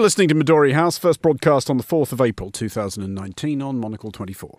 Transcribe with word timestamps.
You're 0.00 0.06
listening 0.06 0.28
to 0.28 0.34
Midori 0.34 0.72
House, 0.72 0.96
first 0.96 1.20
broadcast 1.20 1.68
on 1.68 1.76
the 1.76 1.82
4th 1.82 2.12
of 2.12 2.22
April 2.22 2.50
2019 2.50 3.60
on 3.60 3.78
Monocle 3.78 4.10
24. 4.10 4.58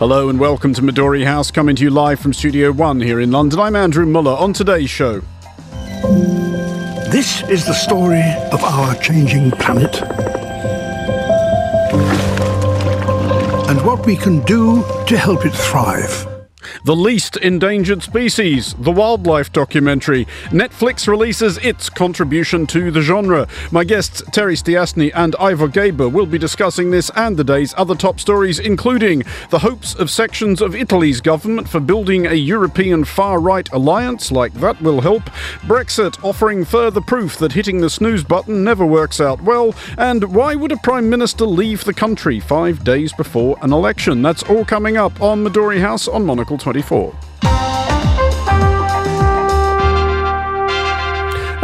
Hello 0.00 0.28
and 0.28 0.40
welcome 0.40 0.74
to 0.74 0.82
Midori 0.82 1.24
House, 1.24 1.52
coming 1.52 1.76
to 1.76 1.84
you 1.84 1.90
live 1.90 2.18
from 2.18 2.32
Studio 2.32 2.72
One 2.72 3.00
here 3.00 3.20
in 3.20 3.30
London. 3.30 3.60
I'm 3.60 3.76
Andrew 3.76 4.04
Mueller. 4.04 4.32
On 4.32 4.52
today's 4.52 4.90
show, 4.90 5.20
This 7.12 7.48
is 7.48 7.66
the 7.66 7.72
story 7.72 8.24
of 8.50 8.64
our 8.64 8.96
changing 8.96 9.52
planet. 9.52 10.23
What 13.84 14.06
we 14.06 14.16
can 14.16 14.40
do 14.40 14.82
to 15.06 15.16
help 15.18 15.44
it 15.44 15.52
thrive. 15.52 16.33
The 16.84 16.94
Least 16.94 17.38
Endangered 17.38 18.02
Species, 18.02 18.74
the 18.74 18.92
wildlife 18.92 19.50
documentary. 19.50 20.26
Netflix 20.50 21.08
releases 21.08 21.56
its 21.64 21.88
contribution 21.88 22.66
to 22.66 22.90
the 22.90 23.00
genre. 23.00 23.48
My 23.70 23.84
guests 23.84 24.22
Terry 24.32 24.54
Stiastny 24.54 25.10
and 25.14 25.34
Ivor 25.36 25.68
Gaber 25.68 26.12
will 26.12 26.26
be 26.26 26.36
discussing 26.36 26.90
this 26.90 27.10
and 27.16 27.38
the 27.38 27.42
day's 27.42 27.72
other 27.78 27.94
top 27.94 28.20
stories, 28.20 28.58
including 28.58 29.22
the 29.48 29.60
hopes 29.60 29.94
of 29.94 30.10
sections 30.10 30.60
of 30.60 30.74
Italy's 30.74 31.22
government 31.22 31.70
for 31.70 31.80
building 31.80 32.26
a 32.26 32.34
European 32.34 33.04
far 33.04 33.40
right 33.40 33.72
alliance, 33.72 34.30
like 34.30 34.52
that 34.52 34.78
will 34.82 35.00
help, 35.00 35.22
Brexit 35.62 36.22
offering 36.22 36.66
further 36.66 37.00
proof 37.00 37.38
that 37.38 37.52
hitting 37.52 37.80
the 37.80 37.88
snooze 37.88 38.24
button 38.24 38.62
never 38.62 38.84
works 38.84 39.22
out 39.22 39.40
well, 39.40 39.74
and 39.96 40.22
why 40.34 40.54
would 40.54 40.70
a 40.70 40.76
Prime 40.76 41.08
Minister 41.08 41.46
leave 41.46 41.82
the 41.84 41.94
country 41.94 42.40
five 42.40 42.84
days 42.84 43.14
before 43.14 43.56
an 43.62 43.72
election? 43.72 44.20
That's 44.20 44.42
all 44.42 44.66
coming 44.66 44.98
up 44.98 45.22
on 45.22 45.42
Midori 45.42 45.80
House 45.80 46.06
on 46.06 46.26
Monocle 46.26 46.58
24. 46.82 47.23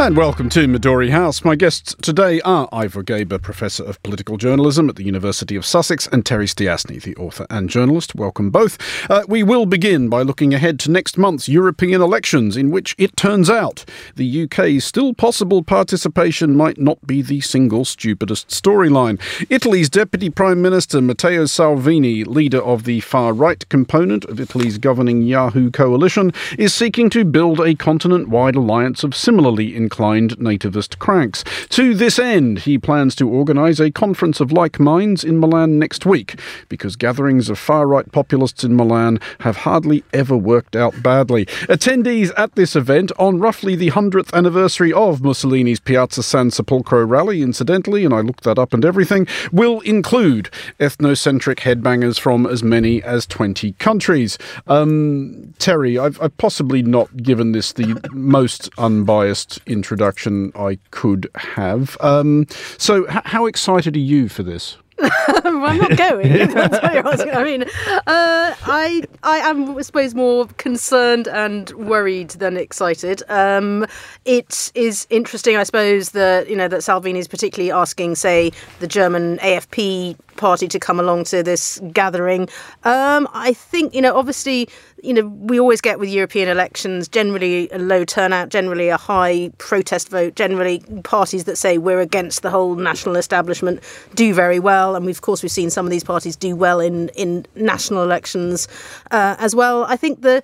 And 0.01 0.17
welcome 0.17 0.49
to 0.49 0.65
Midori 0.65 1.11
House. 1.11 1.45
My 1.45 1.55
guests 1.55 1.95
today 2.01 2.41
are 2.41 2.67
Ivor 2.71 3.03
Gaber, 3.03 3.39
Professor 3.39 3.83
of 3.83 4.01
Political 4.01 4.37
Journalism 4.37 4.89
at 4.89 4.95
the 4.95 5.03
University 5.03 5.55
of 5.55 5.63
Sussex, 5.63 6.07
and 6.07 6.25
Terry 6.25 6.47
Stiastny, 6.47 6.99
the 6.99 7.15
author 7.17 7.45
and 7.51 7.69
journalist. 7.69 8.15
Welcome 8.15 8.49
both. 8.49 8.79
Uh, 9.11 9.21
we 9.27 9.43
will 9.43 9.67
begin 9.67 10.09
by 10.09 10.23
looking 10.23 10.55
ahead 10.55 10.79
to 10.79 10.91
next 10.91 11.19
month's 11.19 11.47
European 11.47 12.01
elections, 12.01 12.57
in 12.57 12.71
which 12.71 12.95
it 12.97 13.15
turns 13.15 13.47
out 13.47 13.85
the 14.15 14.43
UK's 14.45 14.85
still 14.85 15.13
possible 15.13 15.61
participation 15.61 16.57
might 16.57 16.79
not 16.79 17.05
be 17.05 17.21
the 17.21 17.39
single 17.39 17.85
stupidest 17.85 18.47
storyline. 18.47 19.21
Italy's 19.51 19.87
Deputy 19.87 20.31
Prime 20.31 20.63
Minister 20.63 20.99
Matteo 20.99 21.45
Salvini, 21.45 22.23
leader 22.23 22.63
of 22.63 22.85
the 22.85 23.01
far 23.01 23.33
right 23.33 23.69
component 23.69 24.25
of 24.25 24.39
Italy's 24.39 24.79
governing 24.79 25.21
Yahoo 25.21 25.69
coalition, 25.69 26.33
is 26.57 26.73
seeking 26.73 27.07
to 27.11 27.23
build 27.23 27.59
a 27.59 27.75
continent 27.75 28.29
wide 28.29 28.55
alliance 28.55 29.03
of 29.03 29.15
similarly 29.15 29.75
inclined 29.91 30.37
nativist 30.37 30.99
cranks. 30.99 31.43
To 31.67 31.93
this 31.93 32.17
end, 32.17 32.59
he 32.59 32.77
plans 32.77 33.13
to 33.15 33.27
organise 33.27 33.77
a 33.81 33.91
conference 33.91 34.39
of 34.39 34.53
like 34.53 34.79
minds 34.79 35.21
in 35.21 35.37
Milan 35.37 35.77
next 35.79 36.05
week, 36.05 36.39
because 36.69 36.95
gatherings 36.95 37.49
of 37.49 37.59
far 37.59 37.85
right 37.87 38.09
populists 38.09 38.63
in 38.63 38.73
Milan 38.73 39.19
have 39.41 39.57
hardly 39.57 40.05
ever 40.13 40.37
worked 40.37 40.77
out 40.77 41.03
badly. 41.03 41.45
Attendees 41.67 42.31
at 42.37 42.55
this 42.55 42.73
event, 42.73 43.11
on 43.19 43.39
roughly 43.39 43.75
the 43.75 43.91
100th 43.91 44.31
anniversary 44.33 44.93
of 44.93 45.19
Mussolini's 45.19 45.81
Piazza 45.81 46.23
San 46.23 46.51
Sepolcro 46.51 47.05
rally, 47.07 47.41
incidentally, 47.41 48.05
and 48.05 48.13
I 48.13 48.21
looked 48.21 48.45
that 48.45 48.57
up 48.57 48.73
and 48.73 48.85
everything, 48.85 49.27
will 49.51 49.81
include 49.81 50.49
ethnocentric 50.79 51.57
headbangers 51.57 52.17
from 52.17 52.47
as 52.47 52.63
many 52.63 53.03
as 53.03 53.27
20 53.27 53.73
countries. 53.73 54.37
Um, 54.67 55.53
Terry, 55.59 55.99
I've, 55.99 56.21
I've 56.21 56.37
possibly 56.37 56.81
not 56.81 57.17
given 57.17 57.51
this 57.51 57.73
the 57.73 57.99
most 58.13 58.69
unbiased 58.77 59.59
introduction 59.81 60.51
I 60.55 60.77
could 60.91 61.27
have. 61.33 61.97
Um, 62.01 62.45
so, 62.77 63.09
h- 63.09 63.23
how 63.25 63.47
excited 63.47 63.95
are 63.95 63.99
you 63.99 64.29
for 64.29 64.43
this? 64.43 64.77
I'm 65.01 65.77
not 65.79 65.97
going. 65.97 66.27
I 66.55 67.43
mean, 67.43 67.63
uh, 67.63 67.67
I 68.05 69.03
I 69.23 69.37
am, 69.37 69.75
I 69.75 69.81
suppose, 69.81 70.13
more 70.13 70.45
concerned 70.57 71.27
and 71.27 71.71
worried 71.71 72.29
than 72.31 72.55
excited. 72.55 73.23
Um, 73.27 73.87
it 74.25 74.71
is 74.75 75.07
interesting, 75.09 75.57
I 75.57 75.63
suppose, 75.63 76.11
that 76.11 76.47
you 76.47 76.55
know 76.55 76.67
that 76.67 76.83
Salvini 76.83 77.17
is 77.17 77.27
particularly 77.27 77.71
asking, 77.71 78.13
say, 78.13 78.51
the 78.79 78.85
German 78.87 79.39
AfD 79.39 80.15
party 80.37 80.67
to 80.67 80.79
come 80.79 80.99
along 80.99 81.25
to 81.25 81.43
this 81.43 81.79
gathering. 81.91 82.49
Um, 82.83 83.27
I 83.33 83.53
think 83.53 83.93
you 83.93 84.01
know, 84.01 84.15
obviously, 84.15 84.69
you 85.03 85.13
know, 85.13 85.27
we 85.27 85.59
always 85.59 85.81
get 85.81 85.99
with 85.99 86.09
European 86.09 86.49
elections 86.49 87.07
generally 87.07 87.69
a 87.71 87.79
low 87.79 88.05
turnout, 88.05 88.49
generally 88.49 88.89
a 88.89 88.97
high 88.97 89.51
protest 89.57 90.09
vote, 90.09 90.35
generally 90.35 90.79
parties 91.03 91.45
that 91.45 91.57
say 91.57 91.77
we're 91.77 92.01
against 92.01 92.41
the 92.41 92.49
whole 92.49 92.75
national 92.75 93.15
establishment 93.15 93.81
do 94.15 94.33
very 94.33 94.59
well, 94.59 94.95
and 94.95 95.07
of 95.09 95.21
course 95.21 95.43
we've 95.43 95.51
seen 95.51 95.69
some 95.69 95.85
of 95.85 95.91
these 95.91 96.03
parties 96.03 96.35
do 96.35 96.55
well 96.55 96.79
in 96.79 97.09
in 97.09 97.45
national 97.55 98.03
elections 98.03 98.67
uh, 99.11 99.35
as 99.39 99.55
well. 99.55 99.83
I 99.85 99.95
think 99.95 100.21
the 100.21 100.41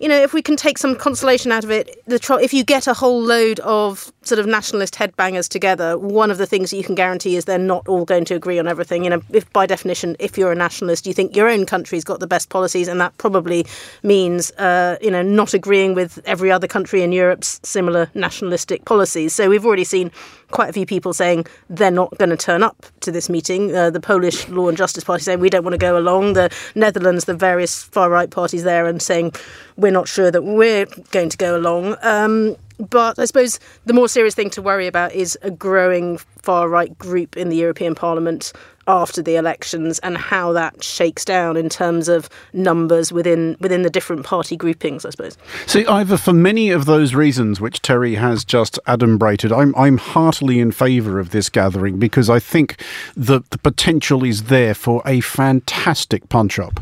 you 0.00 0.08
know, 0.08 0.18
if 0.18 0.32
we 0.32 0.40
can 0.40 0.56
take 0.56 0.78
some 0.78 0.96
consolation 0.96 1.52
out 1.52 1.62
of 1.62 1.70
it, 1.70 2.02
the 2.06 2.18
tro- 2.18 2.38
if 2.38 2.54
you 2.54 2.64
get 2.64 2.86
a 2.86 2.94
whole 2.94 3.22
load 3.22 3.60
of 3.60 4.10
sort 4.22 4.38
of 4.38 4.46
nationalist 4.46 4.94
headbangers 4.94 5.46
together, 5.46 5.98
one 5.98 6.30
of 6.30 6.38
the 6.38 6.46
things 6.46 6.70
that 6.70 6.78
you 6.78 6.84
can 6.84 6.94
guarantee 6.94 7.36
is 7.36 7.44
they're 7.44 7.58
not 7.58 7.86
all 7.86 8.06
going 8.06 8.24
to 8.24 8.34
agree 8.34 8.58
on 8.58 8.66
everything. 8.66 9.04
You 9.04 9.10
know, 9.10 9.22
if 9.30 9.50
by 9.52 9.66
definition, 9.66 10.16
if 10.18 10.38
you're 10.38 10.52
a 10.52 10.54
nationalist, 10.56 11.06
you 11.06 11.12
think 11.12 11.36
your 11.36 11.50
own 11.50 11.66
country's 11.66 12.02
got 12.02 12.18
the 12.18 12.26
best 12.26 12.48
policies, 12.48 12.88
and 12.88 12.98
that 12.98 13.16
probably 13.18 13.66
means, 14.02 14.50
uh, 14.52 14.96
you 15.02 15.10
know, 15.10 15.20
not 15.22 15.52
agreeing 15.52 15.94
with 15.94 16.18
every 16.24 16.50
other 16.50 16.66
country 16.66 17.02
in 17.02 17.12
Europe's 17.12 17.60
similar 17.62 18.10
nationalistic 18.14 18.86
policies. 18.86 19.34
So 19.34 19.50
we've 19.50 19.66
already 19.66 19.84
seen 19.84 20.10
quite 20.50 20.70
a 20.70 20.72
few 20.72 20.86
people 20.86 21.12
saying 21.12 21.46
they're 21.68 21.90
not 21.90 22.16
going 22.18 22.30
to 22.30 22.36
turn 22.36 22.62
up 22.62 22.86
to 23.00 23.12
this 23.12 23.28
meeting. 23.28 23.74
Uh, 23.74 23.90
the 23.90 24.00
Polish 24.00 24.48
Law 24.48 24.68
and 24.68 24.76
Justice 24.76 25.04
Party 25.04 25.22
saying 25.22 25.40
we 25.40 25.50
don't 25.50 25.64
want 25.64 25.74
to 25.74 25.78
go 25.78 25.98
along. 25.98 26.34
The 26.34 26.54
Netherlands, 26.74 27.24
the 27.24 27.34
various 27.34 27.82
far 27.82 28.10
right 28.10 28.30
parties 28.30 28.62
there, 28.62 28.86
and 28.86 29.00
saying 29.00 29.32
we're 29.76 29.92
not 29.92 30.08
sure 30.08 30.30
that 30.30 30.42
we're 30.42 30.86
going 31.10 31.28
to 31.30 31.36
go 31.36 31.56
along. 31.56 31.96
Um, 32.02 32.56
but 32.78 33.18
I 33.18 33.26
suppose 33.26 33.60
the 33.84 33.92
more 33.92 34.08
serious 34.08 34.34
thing 34.34 34.50
to 34.50 34.62
worry 34.62 34.86
about 34.86 35.12
is 35.12 35.38
a 35.42 35.50
growing 35.50 36.18
far 36.18 36.68
right 36.68 36.96
group 36.98 37.36
in 37.36 37.50
the 37.50 37.56
European 37.56 37.94
Parliament 37.94 38.52
after 38.90 39.22
the 39.22 39.36
elections 39.36 39.98
and 40.00 40.18
how 40.18 40.52
that 40.52 40.82
shakes 40.82 41.24
down 41.24 41.56
in 41.56 41.68
terms 41.68 42.08
of 42.08 42.28
numbers 42.52 43.12
within 43.12 43.56
within 43.60 43.82
the 43.82 43.90
different 43.90 44.24
party 44.24 44.56
groupings, 44.56 45.04
I 45.04 45.10
suppose. 45.10 45.38
See, 45.66 45.86
either 45.86 46.16
for 46.16 46.32
many 46.32 46.70
of 46.70 46.84
those 46.84 47.14
reasons 47.14 47.60
which 47.60 47.80
Terry 47.80 48.16
has 48.16 48.44
just 48.44 48.78
adumbrated, 48.86 49.56
I'm 49.56 49.74
I'm 49.76 49.98
heartily 49.98 50.58
in 50.58 50.72
favour 50.72 51.18
of 51.20 51.30
this 51.30 51.48
gathering 51.48 51.98
because 51.98 52.28
I 52.28 52.40
think 52.40 52.82
that 53.16 53.50
the 53.50 53.58
potential 53.58 54.24
is 54.24 54.44
there 54.44 54.74
for 54.74 55.02
a 55.06 55.20
fantastic 55.20 56.28
punch 56.28 56.58
up. 56.58 56.80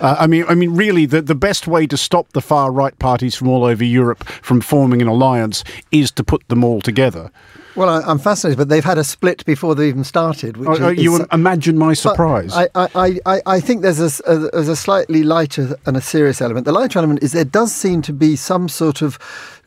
Uh, 0.00 0.16
I 0.18 0.26
mean, 0.26 0.44
I 0.48 0.54
mean, 0.54 0.74
really, 0.74 1.06
the, 1.06 1.20
the 1.22 1.34
best 1.34 1.66
way 1.66 1.86
to 1.86 1.96
stop 1.96 2.32
the 2.32 2.40
far 2.40 2.70
right 2.72 2.98
parties 2.98 3.34
from 3.34 3.48
all 3.48 3.64
over 3.64 3.84
Europe 3.84 4.24
from 4.24 4.60
forming 4.60 5.02
an 5.02 5.08
alliance 5.08 5.62
is 5.92 6.10
to 6.12 6.24
put 6.24 6.46
them 6.48 6.64
all 6.64 6.80
together. 6.80 7.30
Well, 7.76 7.88
I, 7.88 8.00
I'm 8.10 8.18
fascinated, 8.18 8.58
but 8.58 8.68
they've 8.68 8.84
had 8.84 8.98
a 8.98 9.04
split 9.04 9.44
before 9.44 9.74
they 9.74 9.88
even 9.88 10.02
started. 10.04 10.56
Which 10.56 10.68
Uh, 10.68 10.72
is, 10.72 10.80
uh, 10.80 10.88
you 10.90 11.14
is- 11.16 11.26
imagine 11.32 11.78
my 11.78 11.92
surprise. 11.94 12.52
I, 12.54 12.68
I, 12.74 13.18
I- 13.26 13.42
I, 13.46 13.60
think 13.60 13.82
there's 13.82 14.00
a, 14.00 14.22
a- 14.32 14.50
there's 14.50 14.68
a 14.68 14.76
slightly 14.76 15.22
lighter 15.22 15.76
and 15.86 15.96
a 15.96 16.00
serious 16.00 16.40
element. 16.40 16.64
The 16.66 16.72
lighter 16.72 16.98
element 16.98 17.22
is 17.22 17.32
there 17.32 17.44
does 17.44 17.72
seem 17.72 18.02
to 18.02 18.12
be 18.12 18.34
some 18.36 18.68
sort 18.68 19.02
of 19.02 19.16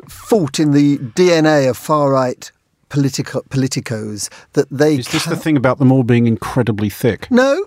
fault 0.07 0.59
in 0.59 0.71
the 0.71 0.97
DNA 0.97 1.69
of 1.69 1.77
far 1.77 2.11
right 2.11 2.51
politico, 2.89 3.41
politicos 3.50 4.29
that 4.53 4.67
they 4.69 4.95
is 4.97 5.07
this 5.07 5.25
the 5.25 5.35
thing 5.35 5.57
about 5.57 5.79
them 5.79 5.91
all 5.91 6.03
being 6.03 6.27
incredibly 6.27 6.89
thick? 6.89 7.31
No. 7.31 7.65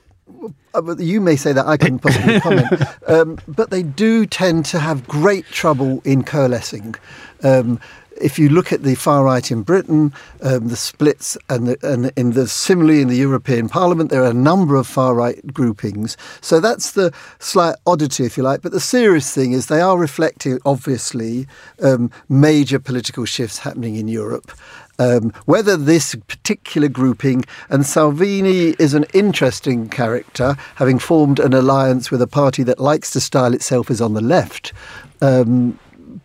Uh, 0.74 0.82
but 0.82 1.00
You 1.00 1.20
may 1.20 1.36
say 1.36 1.52
that 1.52 1.66
I 1.66 1.76
couldn't 1.76 2.00
possibly 2.00 2.40
comment, 2.46 2.82
um, 3.06 3.38
but 3.48 3.70
they 3.70 3.82
do 3.82 4.26
tend 4.26 4.64
to 4.66 4.78
have 4.78 5.06
great 5.06 5.46
trouble 5.46 6.02
in 6.04 6.22
coalescing. 6.22 6.94
Um, 7.42 7.80
if 8.20 8.38
you 8.38 8.48
look 8.48 8.72
at 8.72 8.82
the 8.82 8.94
far 8.94 9.24
right 9.24 9.50
in 9.50 9.62
Britain, 9.62 10.12
um, 10.42 10.68
the 10.68 10.76
splits, 10.76 11.36
and, 11.48 11.68
the, 11.68 11.78
and 11.82 12.12
in 12.16 12.32
the 12.32 12.46
similarly 12.46 13.02
in 13.02 13.08
the 13.08 13.16
European 13.16 13.68
Parliament, 13.68 14.10
there 14.10 14.22
are 14.22 14.30
a 14.30 14.34
number 14.34 14.76
of 14.76 14.86
far 14.86 15.14
right 15.14 15.40
groupings. 15.52 16.16
So 16.40 16.60
that's 16.60 16.92
the 16.92 17.12
slight 17.38 17.76
oddity, 17.86 18.24
if 18.24 18.36
you 18.36 18.42
like. 18.42 18.62
But 18.62 18.72
the 18.72 18.80
serious 18.80 19.32
thing 19.34 19.52
is 19.52 19.66
they 19.66 19.80
are 19.80 19.98
reflecting, 19.98 20.58
obviously, 20.64 21.46
um, 21.82 22.10
major 22.28 22.78
political 22.78 23.24
shifts 23.24 23.58
happening 23.58 23.96
in 23.96 24.08
Europe. 24.08 24.52
Um, 24.98 25.32
whether 25.44 25.76
this 25.76 26.14
particular 26.26 26.88
grouping 26.88 27.44
and 27.68 27.84
Salvini 27.84 28.74
is 28.78 28.94
an 28.94 29.04
interesting 29.12 29.88
character, 29.88 30.56
having 30.76 30.98
formed 30.98 31.38
an 31.38 31.52
alliance 31.52 32.10
with 32.10 32.22
a 32.22 32.26
party 32.26 32.62
that 32.62 32.80
likes 32.80 33.10
to 33.12 33.20
style 33.20 33.52
itself 33.52 33.90
as 33.90 34.00
on 34.00 34.14
the 34.14 34.20
left. 34.22 34.72
Um, 35.20 35.78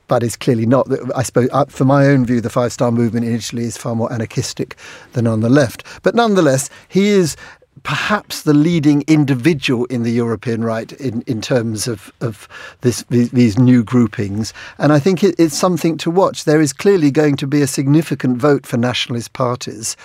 but 0.08 0.24
is 0.24 0.36
clearly 0.36 0.66
not. 0.66 0.88
I 1.16 1.24
suppose, 1.24 1.50
uh, 1.52 1.66
for 1.66 1.86
my 1.86 2.06
own 2.06 2.26
view, 2.26 2.42
the 2.42 2.50
Five 2.50 2.74
Star 2.74 2.92
Movement 2.92 3.26
in 3.26 3.34
Italy 3.34 3.64
is 3.64 3.78
far 3.78 3.96
more 3.96 4.12
anarchistic 4.12 4.76
than 5.14 5.28
on 5.28 5.40
the 5.40 5.50
left. 5.50 5.86
But 6.04 6.16
nonetheless, 6.16 6.70
he 6.88 7.08
is 7.08 7.36
perhaps 7.84 8.44
the 8.44 8.54
leading 8.54 9.04
individual 9.08 9.86
in 9.86 10.04
the 10.04 10.12
European 10.12 10.64
right 10.64 10.92
in, 10.94 11.22
in 11.24 11.42
terms 11.42 11.88
of, 11.88 12.12
of 12.22 12.48
this, 12.82 13.04
these, 13.10 13.58
new 13.58 13.84
groupings. 13.84 14.54
And 14.78 14.94
I 14.94 15.00
think 15.00 15.24
it, 15.24 15.36
it's 15.38 15.58
something 15.58 15.98
to 15.98 16.12
watch. 16.12 16.46
There 16.46 16.62
is 16.62 16.74
clearly 16.74 17.12
going 17.12 17.36
to 17.38 17.48
be 17.48 17.62
a 17.62 17.68
significant 17.68 18.38
vote 18.38 18.66
for 18.66 18.78
nationalist 18.78 19.34
parties. 19.34 19.98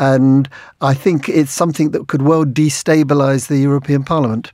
And 0.00 0.48
I 0.80 0.94
think 0.94 1.28
it's 1.28 1.52
something 1.52 1.90
that 1.90 2.08
could 2.08 2.22
well 2.22 2.44
destabilise 2.44 3.48
the 3.48 3.58
European 3.58 4.04
Parliament. 4.04 4.52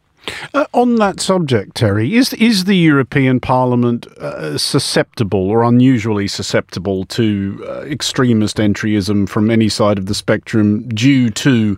Uh, 0.54 0.66
on 0.72 0.96
that 0.96 1.20
subject, 1.20 1.74
Terry, 1.76 2.14
is 2.16 2.32
is 2.34 2.64
the 2.64 2.76
European 2.76 3.40
Parliament 3.40 4.06
uh, 4.18 4.58
susceptible 4.58 5.48
or 5.50 5.62
unusually 5.62 6.28
susceptible 6.28 7.04
to 7.06 7.64
uh, 7.68 7.80
extremist 7.82 8.56
entryism 8.58 9.28
from 9.28 9.50
any 9.50 9.68
side 9.68 9.98
of 9.98 10.06
the 10.06 10.14
spectrum 10.14 10.88
due 10.88 11.30
to 11.30 11.76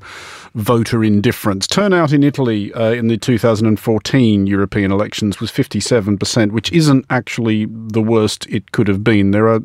voter 0.54 1.02
indifference. 1.02 1.66
Turnout 1.66 2.12
in 2.12 2.22
Italy 2.22 2.72
uh, 2.74 2.90
in 2.90 3.08
the 3.08 3.16
2014 3.16 4.46
European 4.46 4.92
elections 4.92 5.40
was 5.40 5.50
57%, 5.50 6.52
which 6.52 6.70
isn't 6.72 7.06
actually 7.08 7.66
the 7.70 8.02
worst 8.02 8.46
it 8.46 8.72
could 8.72 8.88
have 8.88 9.02
been. 9.02 9.30
There 9.30 9.48
are 9.48 9.60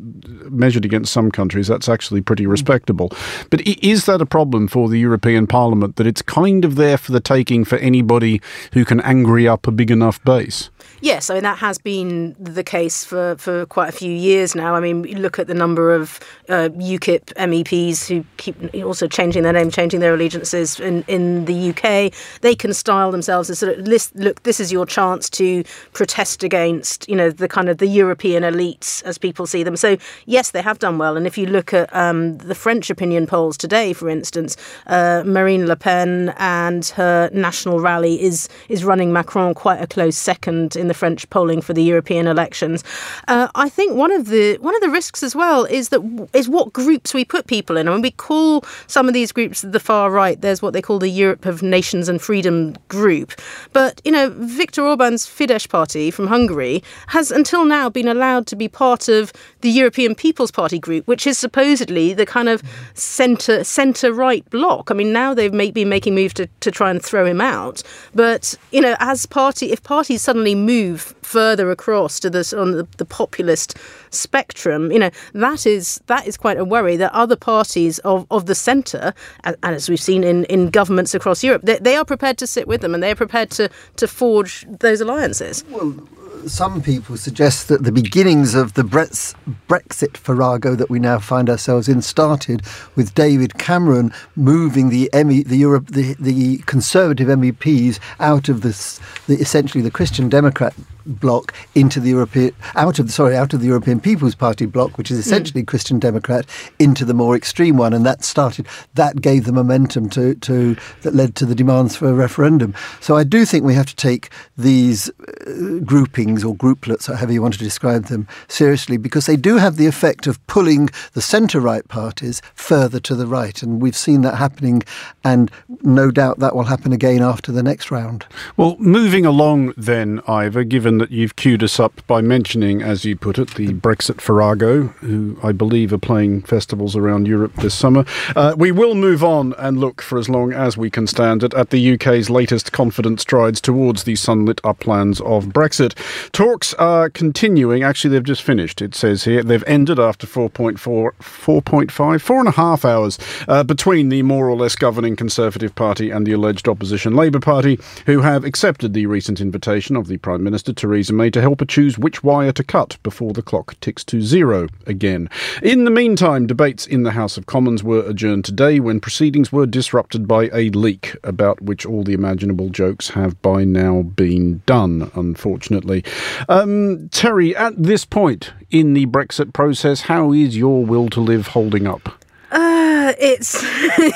measured 0.49 0.85
against 0.85 1.11
some 1.11 1.31
countries, 1.31 1.67
that's 1.67 1.89
actually 1.89 2.21
pretty 2.21 2.45
mm. 2.45 2.49
respectable. 2.49 3.11
But 3.49 3.61
is 3.67 4.05
that 4.05 4.21
a 4.21 4.25
problem 4.25 4.67
for 4.67 4.89
the 4.89 4.99
European 4.99 5.47
Parliament 5.47 5.95
that 5.95 6.07
it's 6.07 6.21
kind 6.21 6.65
of 6.65 6.75
there 6.75 6.97
for 6.97 7.11
the 7.11 7.19
taking 7.19 7.65
for 7.65 7.77
anybody 7.77 8.41
who 8.73 8.85
can 8.85 8.99
angry 9.01 9.47
up 9.47 9.67
a 9.67 9.71
big 9.71 9.91
enough 9.91 10.23
base? 10.23 10.69
Yes, 10.99 11.29
I 11.29 11.35
mean 11.35 11.43
that 11.43 11.59
has 11.59 11.77
been 11.77 12.35
the 12.39 12.63
case 12.63 13.03
for, 13.05 13.35
for 13.37 13.65
quite 13.67 13.89
a 13.89 13.91
few 13.91 14.11
years 14.11 14.55
now. 14.55 14.75
I 14.75 14.79
mean, 14.79 15.03
look 15.21 15.37
at 15.37 15.47
the 15.47 15.53
number 15.53 15.93
of 15.93 16.19
uh, 16.49 16.69
UKIP 16.69 17.33
MEPs 17.35 18.07
who 18.07 18.25
keep 18.37 18.55
also 18.83 19.07
changing 19.07 19.43
their 19.43 19.53
name, 19.53 19.69
changing 19.69 19.99
their 19.99 20.15
allegiances 20.15 20.79
in, 20.79 21.03
in 21.07 21.45
the 21.45 21.69
UK. 21.69 22.13
They 22.41 22.55
can 22.55 22.73
style 22.73 23.11
themselves 23.11 23.49
as 23.49 23.59
sort 23.59 23.77
of 23.77 23.87
list. 23.87 24.15
Look, 24.15 24.41
this 24.43 24.59
is 24.59 24.71
your 24.71 24.85
chance 24.85 25.29
to 25.31 25.63
protest 25.93 26.43
against, 26.43 27.07
you 27.07 27.15
know, 27.15 27.29
the 27.29 27.47
kind 27.47 27.69
of 27.69 27.77
the 27.77 27.87
European 27.87 28.43
elites 28.43 29.03
as 29.03 29.17
people 29.17 29.45
see 29.45 29.63
them. 29.63 29.77
So 29.77 29.97
yes, 30.25 30.36
they 30.45 30.61
have 30.61 30.79
done 30.79 30.97
well. 30.97 31.17
And 31.17 31.25
if 31.25 31.37
you 31.37 31.47
look 31.47 31.73
at 31.73 31.93
um, 31.95 32.37
the 32.37 32.53
French 32.53 32.89
opinion 32.89 33.25
polls 33.25 33.57
today, 33.57 33.91
for 33.91 34.07
instance, 34.07 34.55
uh, 34.85 35.23
Marine 35.25 35.65
Le 35.65 35.75
Pen 35.75 36.33
and 36.37 36.85
her 36.95 37.29
national 37.33 37.79
rally 37.79 38.21
is 38.21 38.47
is 38.69 38.83
running 38.83 39.11
Macron 39.11 39.53
quite 39.53 39.81
a 39.81 39.87
close 39.87 40.15
second 40.15 40.75
in 40.75 40.87
the 40.87 40.93
French 40.93 41.27
polling 41.29 41.61
for 41.61 41.73
the 41.73 41.83
European 41.83 42.27
elections. 42.27 42.83
Uh, 43.27 43.47
I 43.55 43.67
think 43.67 43.95
one 43.95 44.11
of 44.11 44.27
the 44.27 44.57
one 44.61 44.75
of 44.75 44.81
the 44.81 44.89
risks 44.89 45.23
as 45.23 45.35
well 45.35 45.65
is 45.65 45.89
that 45.89 46.29
is 46.33 46.47
what 46.47 46.71
groups 46.71 47.13
we 47.13 47.25
put 47.25 47.47
people 47.47 47.75
in. 47.75 47.87
I 47.87 47.91
mean, 47.91 48.01
we 48.01 48.11
call 48.11 48.63
some 48.85 49.07
of 49.07 49.13
these 49.13 49.31
groups 49.31 49.61
the 49.61 49.79
far 49.79 50.11
right. 50.11 50.39
There's 50.39 50.61
what 50.61 50.73
they 50.73 50.81
call 50.81 50.99
the 50.99 51.09
Europe 51.09 51.45
of 51.45 51.63
Nations 51.63 52.07
and 52.07 52.21
Freedom 52.21 52.75
group, 52.89 53.33
but 53.73 54.01
you 54.05 54.11
know, 54.11 54.29
Viktor 54.37 54.83
Orban's 54.83 55.25
Fidesz 55.25 55.67
party 55.67 56.11
from 56.11 56.27
Hungary 56.27 56.83
has 57.07 57.31
until 57.31 57.65
now 57.65 57.89
been 57.89 58.07
allowed 58.07 58.45
to 58.47 58.55
be 58.55 58.67
part 58.67 59.07
of 59.07 59.33
the 59.61 59.69
European 59.69 60.13
People's 60.27 60.51
Party 60.51 60.77
group, 60.77 61.07
which 61.07 61.25
is 61.25 61.37
supposedly 61.37 62.13
the 62.13 62.25
kind 62.25 62.49
of 62.49 62.61
centre 62.95 63.63
centre 63.63 64.11
right 64.11 64.43
bloc. 64.49 64.91
I 64.91 64.93
mean, 64.93 65.13
now 65.13 65.33
they've 65.33 65.73
been 65.73 65.87
making 65.87 66.15
moves 66.15 66.33
to, 66.33 66.47
to 66.59 66.69
try 66.69 66.91
and 66.91 67.01
throw 67.01 67.25
him 67.25 67.39
out, 67.39 67.81
but 68.13 68.53
you 68.73 68.81
know, 68.81 68.97
as 68.99 69.25
party 69.25 69.71
if 69.71 69.81
parties 69.83 70.21
suddenly 70.21 70.53
move 70.53 71.15
further 71.21 71.71
across 71.71 72.19
to 72.19 72.29
this 72.29 72.51
on 72.51 72.73
the, 72.73 72.85
the 72.97 73.05
populist 73.05 73.77
spectrum, 74.09 74.91
you 74.91 74.99
know 74.99 75.11
that 75.31 75.65
is 75.65 76.01
that 76.07 76.27
is 76.27 76.35
quite 76.35 76.57
a 76.57 76.65
worry 76.65 76.97
that 76.97 77.13
other 77.13 77.37
parties 77.37 77.99
of, 77.99 78.27
of 78.29 78.47
the 78.47 78.55
centre, 78.55 79.13
and, 79.45 79.55
as 79.63 79.87
we've 79.87 80.01
seen 80.01 80.25
in, 80.25 80.43
in 80.45 80.69
governments 80.69 81.15
across 81.15 81.41
Europe, 81.41 81.61
they, 81.63 81.79
they 81.79 81.95
are 81.95 82.03
prepared 82.03 82.37
to 82.37 82.45
sit 82.45 82.67
with 82.67 82.81
them 82.81 82.93
and 82.93 83.01
they 83.01 83.11
are 83.11 83.15
prepared 83.15 83.49
to 83.51 83.69
to 83.95 84.09
forge 84.09 84.65
those 84.79 84.99
alliances. 84.99 85.63
Well, 85.69 85.95
some 86.45 86.81
people 86.81 87.17
suggest 87.17 87.67
that 87.67 87.83
the 87.83 87.91
beginnings 87.91 88.55
of 88.55 88.73
the 88.73 88.83
Brexit 88.83 90.17
farrago 90.17 90.75
that 90.75 90.89
we 90.89 90.99
now 90.99 91.19
find 91.19 91.49
ourselves 91.49 91.87
in 91.87 92.01
started 92.01 92.61
with 92.95 93.13
David 93.15 93.57
Cameron 93.57 94.11
moving 94.35 94.89
the 94.89 95.09
ME, 95.13 95.43
the 95.43 95.57
Europe, 95.57 95.87
the, 95.87 96.15
the 96.19 96.57
Conservative 96.59 97.27
MEPs 97.27 97.99
out 98.19 98.49
of 98.49 98.61
this, 98.61 98.99
the, 99.27 99.35
essentially 99.35 99.81
the 99.81 99.91
Christian 99.91 100.29
Democrat 100.29 100.73
bloc 101.07 101.53
into 101.75 101.99
the 101.99 102.09
European 102.09 102.53
out 102.75 102.99
of 102.99 103.11
sorry 103.11 103.35
out 103.35 103.53
of 103.53 103.61
the 103.61 103.67
European 103.67 103.99
People's 103.99 104.35
Party 104.35 104.65
bloc, 104.65 104.97
which 104.97 105.11
is 105.11 105.17
essentially 105.17 105.63
mm. 105.63 105.67
Christian 105.67 105.99
Democrat, 105.99 106.45
into 106.79 107.05
the 107.05 107.13
more 107.13 107.35
extreme 107.35 107.77
one, 107.77 107.93
and 107.93 108.05
that 108.05 108.23
started 108.23 108.67
that 108.95 109.21
gave 109.21 109.45
the 109.45 109.51
momentum 109.51 110.09
to 110.09 110.35
to 110.35 110.75
that 111.01 111.13
led 111.13 111.35
to 111.35 111.45
the 111.45 111.55
demands 111.55 111.95
for 111.95 112.09
a 112.09 112.13
referendum. 112.13 112.73
So 112.99 113.15
I 113.15 113.23
do 113.23 113.45
think 113.45 113.63
we 113.63 113.73
have 113.73 113.85
to 113.87 113.95
take 113.95 114.29
these 114.57 115.09
uh, 115.09 115.79
groupings 115.85 116.43
or 116.43 116.55
grouplets, 116.55 117.07
however 117.07 117.31
you 117.31 117.41
want 117.41 117.53
to 117.53 117.59
describe 117.59 118.05
them, 118.05 118.27
seriously 118.47 118.97
because 118.97 119.25
they 119.25 119.35
do 119.35 119.57
have 119.57 119.77
the 119.77 119.87
effect 119.87 120.27
of 120.27 120.45
pulling 120.47 120.89
the 121.13 121.21
centre 121.21 121.59
right 121.59 121.87
parties 121.87 122.41
further 122.55 122.99
to 122.99 123.15
the 123.15 123.27
right, 123.27 123.63
and 123.63 123.81
we've 123.81 123.95
seen 123.95 124.21
that 124.21 124.35
happening, 124.35 124.83
and 125.23 125.51
no 125.81 126.11
doubt 126.11 126.39
that 126.39 126.55
will 126.55 126.63
happen 126.63 126.93
again 126.93 127.21
after 127.21 127.51
the 127.51 127.63
next 127.63 127.91
round. 127.91 128.25
Well, 128.57 128.75
moving 128.79 129.25
along 129.25 129.73
then, 129.77 130.21
Ivor, 130.27 130.63
given 130.63 130.96
that 130.99 131.11
you've 131.11 131.35
queued 131.35 131.63
us 131.63 131.79
up 131.79 132.05
by 132.07 132.21
mentioning, 132.21 132.81
as 132.81 133.05
you 133.05 133.15
put 133.15 133.37
it, 133.37 133.55
the 133.55 133.69
Brexit 133.69 134.21
Farrago, 134.21 134.87
who 134.99 135.37
I 135.43 135.51
believe 135.51 135.93
are 135.93 135.97
playing 135.97 136.41
festivals 136.43 136.95
around 136.95 137.27
Europe 137.27 137.53
this 137.55 137.73
summer. 137.73 138.05
Uh, 138.35 138.55
we 138.57 138.71
will 138.71 138.95
move 138.95 139.23
on 139.23 139.53
and 139.57 139.79
look 139.79 140.01
for 140.01 140.17
as 140.17 140.29
long 140.29 140.53
as 140.53 140.77
we 140.77 140.89
can 140.89 141.07
stand 141.07 141.43
it 141.43 141.53
at 141.53 141.69
the 141.69 141.93
UK's 141.93 142.29
latest 142.29 142.71
confident 142.71 143.19
strides 143.19 143.61
towards 143.61 144.03
the 144.03 144.15
sunlit 144.15 144.61
uplands 144.63 145.21
of 145.21 145.47
Brexit. 145.47 145.93
Talks 146.31 146.73
are 146.75 147.09
continuing. 147.09 147.83
Actually, 147.83 148.11
they've 148.11 148.23
just 148.23 148.43
finished, 148.43 148.81
it 148.81 148.95
says 148.95 149.23
here. 149.23 149.43
They've 149.43 149.63
ended 149.67 149.99
after 149.99 150.27
4.4, 150.27 150.77
4.5, 150.77 152.21
four 152.21 152.39
and 152.39 152.47
a 152.47 152.51
half 152.51 152.85
hours 152.85 153.17
uh, 153.47 153.63
between 153.63 154.09
the 154.09 154.23
more 154.23 154.49
or 154.49 154.55
less 154.55 154.75
governing 154.75 155.15
Conservative 155.15 155.73
Party 155.75 156.09
and 156.09 156.25
the 156.25 156.33
alleged 156.33 156.67
opposition 156.67 157.15
Labour 157.15 157.39
Party, 157.39 157.79
who 158.05 158.21
have 158.21 158.43
accepted 158.43 158.93
the 158.93 159.05
recent 159.05 159.41
invitation 159.41 159.95
of 159.95 160.07
the 160.07 160.17
Prime 160.17 160.43
Minister 160.43 160.73
to 160.73 160.86
Theresa 160.87 161.11
May 161.11 161.29
to 161.31 161.41
help 161.41 161.59
her 161.59 161.65
choose 161.65 161.97
which 161.97 162.23
wire 162.23 162.53
to 162.53 162.63
cut 162.63 162.95
before 163.03 163.33
the 163.33 163.41
clock 163.41 163.77
ticks 163.81 164.05
to 164.05 164.21
zero 164.21 164.69
again. 164.85 165.29
In 165.61 165.83
the 165.83 165.91
meantime, 165.91 166.47
debates 166.47 166.87
in 166.87 167.03
the 167.03 167.11
House 167.11 167.35
of 167.37 167.45
Commons 167.45 167.83
were 167.83 168.07
adjourned 168.07 168.45
today 168.45 168.79
when 168.79 169.01
proceedings 169.01 169.51
were 169.51 169.65
disrupted 169.65 170.29
by 170.29 170.49
a 170.53 170.69
leak 170.69 171.13
about 171.25 171.61
which 171.61 171.85
all 171.85 172.03
the 172.03 172.13
imaginable 172.13 172.69
jokes 172.69 173.09
have 173.09 173.41
by 173.41 173.65
now 173.65 174.01
been 174.01 174.61
done, 174.65 175.11
unfortunately. 175.13 176.05
Um, 176.47 177.09
Terry, 177.09 177.53
at 177.53 177.73
this 177.75 178.05
point 178.05 178.53
in 178.71 178.93
the 178.93 179.07
Brexit 179.07 179.51
process, 179.51 180.01
how 180.01 180.31
is 180.31 180.55
your 180.55 180.85
will 180.85 181.09
to 181.09 181.19
live 181.19 181.47
holding 181.47 181.85
up? 181.85 182.23
Uh, 182.49 182.96
it's 183.19 183.59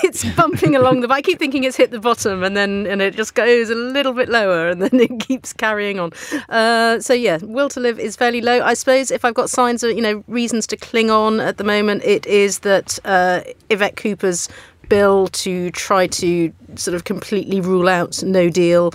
it's 0.04 0.24
bumping 0.36 0.76
along 0.76 1.02
the. 1.02 1.10
I 1.10 1.22
keep 1.22 1.40
thinking 1.40 1.64
it's 1.64 1.78
hit 1.78 1.92
the 1.92 2.00
bottom, 2.00 2.44
and 2.44 2.56
then 2.56 2.88
and 2.88 3.02
it 3.02 3.16
just 3.16 3.36
goes 3.36 3.70
a 3.70 3.76
little 3.76 4.14
bit 4.14 4.30
lower, 4.30 4.70
and 4.70 4.82
then 4.82 4.90
it 5.00 5.20
keeps 5.20 5.54
carrying 5.54 6.00
on. 6.00 6.12
Uh, 6.50 7.00
so 7.00 7.14
yeah, 7.14 7.38
will 7.42 7.70
to 7.70 7.80
live 7.80 8.00
is 8.00 8.16
fairly 8.16 8.42
low. 8.42 8.62
I 8.62 8.74
suppose 8.74 9.12
if 9.12 9.26
I've 9.26 9.34
got 9.34 9.50
signs 9.50 9.84
of 9.84 9.92
you 9.92 10.02
know 10.02 10.24
reasons 10.28 10.68
to 10.68 10.78
cling 10.78 11.10
on 11.10 11.40
at 11.40 11.58
the 11.58 11.64
moment, 11.64 12.04
it 12.04 12.26
is 12.26 12.60
that 12.60 13.00
uh, 13.06 13.42
Yvette 13.70 13.96
Cooper's 13.96 14.50
bill 14.90 15.28
to 15.28 15.72
try 15.72 16.06
to 16.06 16.52
sort 16.76 16.96
of 16.96 17.06
completely 17.06 17.62
rule 17.62 17.88
out 17.88 18.22
no 18.24 18.50
deal 18.50 18.94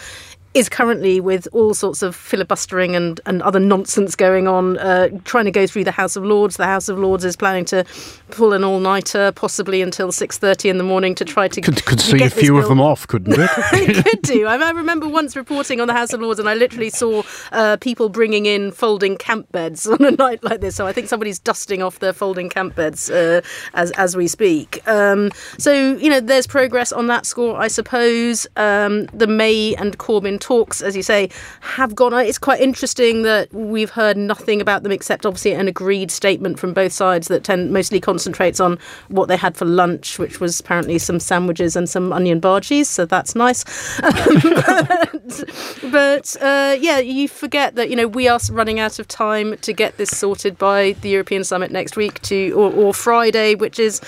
is 0.56 0.70
currently 0.70 1.20
with 1.20 1.46
all 1.52 1.74
sorts 1.74 2.00
of 2.00 2.16
filibustering 2.16 2.96
and, 2.96 3.20
and 3.26 3.42
other 3.42 3.60
nonsense 3.60 4.16
going 4.16 4.48
on, 4.48 4.78
uh, 4.78 5.08
trying 5.24 5.44
to 5.44 5.50
go 5.50 5.66
through 5.66 5.84
the 5.84 5.90
House 5.90 6.16
of 6.16 6.24
Lords. 6.24 6.56
The 6.56 6.64
House 6.64 6.88
of 6.88 6.98
Lords 6.98 7.26
is 7.26 7.36
planning 7.36 7.66
to 7.66 7.84
pull 8.30 8.54
an 8.54 8.64
all-nighter, 8.64 9.32
possibly 9.32 9.82
until 9.82 10.10
six 10.10 10.38
thirty 10.38 10.70
in 10.70 10.78
the 10.78 10.84
morning, 10.84 11.14
to 11.16 11.26
try 11.26 11.46
to 11.46 11.60
could, 11.60 11.84
could 11.84 12.00
see 12.00 12.22
a 12.22 12.30
few 12.30 12.54
bill. 12.54 12.62
of 12.62 12.68
them 12.70 12.80
off, 12.80 13.06
couldn't 13.06 13.34
it? 13.38 13.50
it 13.72 14.04
could 14.04 14.22
do. 14.22 14.46
I, 14.46 14.56
I, 14.56 14.70
remember 14.70 15.06
once 15.06 15.36
reporting 15.36 15.78
on 15.78 15.88
the 15.88 15.94
House 15.94 16.14
of 16.14 16.22
Lords, 16.22 16.40
and 16.40 16.48
I 16.48 16.54
literally 16.54 16.88
saw 16.88 17.22
uh, 17.52 17.76
people 17.76 18.08
bringing 18.08 18.46
in 18.46 18.72
folding 18.72 19.18
camp 19.18 19.52
beds 19.52 19.86
on 19.86 20.02
a 20.02 20.12
night 20.12 20.42
like 20.42 20.62
this. 20.62 20.74
So 20.74 20.86
I 20.86 20.92
think 20.94 21.08
somebody's 21.08 21.38
dusting 21.38 21.82
off 21.82 21.98
their 21.98 22.14
folding 22.14 22.48
camp 22.48 22.76
beds 22.76 23.10
uh, 23.10 23.42
as 23.74 23.90
as 23.92 24.16
we 24.16 24.26
speak. 24.26 24.86
Um, 24.88 25.30
so 25.58 25.96
you 25.96 26.08
know, 26.08 26.20
there's 26.20 26.46
progress 26.46 26.92
on 26.92 27.08
that 27.08 27.26
score, 27.26 27.60
I 27.60 27.68
suppose. 27.68 28.46
Um, 28.56 29.04
the 29.12 29.26
May 29.26 29.74
and 29.74 29.98
Corbyn 29.98 30.40
talks, 30.46 30.80
as 30.80 30.94
you 30.94 31.02
say, 31.02 31.28
have 31.60 31.96
gone. 31.96 32.12
It's 32.14 32.38
quite 32.38 32.60
interesting 32.60 33.22
that 33.22 33.52
we've 33.52 33.90
heard 33.90 34.16
nothing 34.16 34.60
about 34.60 34.84
them 34.84 34.92
except 34.92 35.26
obviously 35.26 35.54
an 35.54 35.66
agreed 35.66 36.12
statement 36.12 36.60
from 36.60 36.72
both 36.72 36.92
sides 36.92 37.26
that 37.26 37.42
tend 37.42 37.72
mostly 37.72 37.98
concentrates 38.00 38.60
on 38.60 38.78
what 39.08 39.26
they 39.26 39.36
had 39.36 39.56
for 39.56 39.64
lunch, 39.64 40.20
which 40.20 40.38
was 40.38 40.60
apparently 40.60 40.98
some 40.98 41.18
sandwiches 41.18 41.74
and 41.74 41.88
some 41.90 42.12
onion 42.12 42.40
bhajis. 42.40 42.86
So 42.86 43.04
that's 43.04 43.34
nice. 43.34 43.64
but, 44.00 45.44
but 45.90 46.36
uh, 46.40 46.76
yeah, 46.78 47.00
you 47.00 47.26
forget 47.26 47.74
that 47.74 47.90
you 47.90 47.96
know 47.96 48.06
we 48.06 48.28
are 48.28 48.38
running 48.52 48.78
out 48.78 49.00
of 49.00 49.08
time 49.08 49.56
to 49.62 49.72
get 49.72 49.96
this 49.96 50.16
sorted 50.16 50.56
by 50.56 50.92
the 51.00 51.08
European 51.08 51.42
summit 51.42 51.72
next 51.72 51.96
week 51.96 52.22
to 52.22 52.52
or, 52.52 52.72
or 52.72 52.94
Friday, 52.94 53.56
which 53.56 53.80
is 53.80 54.00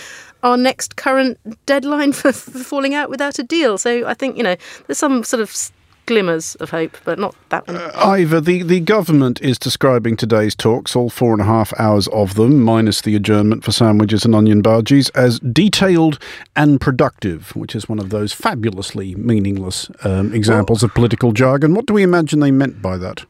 our 0.44 0.56
next 0.56 0.94
current 0.94 1.36
deadline 1.66 2.12
for, 2.20 2.30
for 2.30 2.60
falling 2.60 2.94
out 2.94 3.10
without 3.10 3.40
a 3.40 3.42
deal. 3.42 3.76
So 3.76 4.06
I 4.06 4.14
think 4.14 4.36
you 4.36 4.44
know 4.44 4.54
there's 4.86 4.98
some 4.98 5.24
sort 5.24 5.40
of 5.40 5.72
glimmers 6.08 6.54
of 6.56 6.70
hope, 6.70 6.96
but 7.04 7.18
not 7.18 7.36
that 7.50 7.68
one. 7.68 7.76
Uh, 7.76 7.92
Ivor, 7.94 8.40
the, 8.40 8.62
the 8.62 8.80
government 8.80 9.40
is 9.42 9.58
describing 9.58 10.16
today's 10.16 10.54
talks, 10.54 10.96
all 10.96 11.10
four 11.10 11.32
and 11.32 11.42
a 11.42 11.44
half 11.44 11.78
hours 11.78 12.08
of 12.08 12.34
them, 12.34 12.62
minus 12.62 13.02
the 13.02 13.14
adjournment 13.14 13.62
for 13.62 13.72
sandwiches 13.72 14.24
and 14.24 14.34
onion 14.34 14.62
bhajis, 14.62 15.10
as 15.14 15.38
detailed 15.40 16.18
and 16.56 16.80
productive, 16.80 17.54
which 17.54 17.76
is 17.76 17.90
one 17.90 17.98
of 17.98 18.08
those 18.08 18.32
fabulously 18.32 19.14
meaningless 19.16 19.90
um, 20.02 20.34
examples 20.34 20.82
well, 20.82 20.88
of 20.88 20.94
political 20.94 21.32
jargon. 21.32 21.74
What 21.74 21.84
do 21.84 21.92
we 21.92 22.02
imagine 22.02 22.40
they 22.40 22.50
meant 22.50 22.80
by 22.80 22.96
that? 22.96 23.26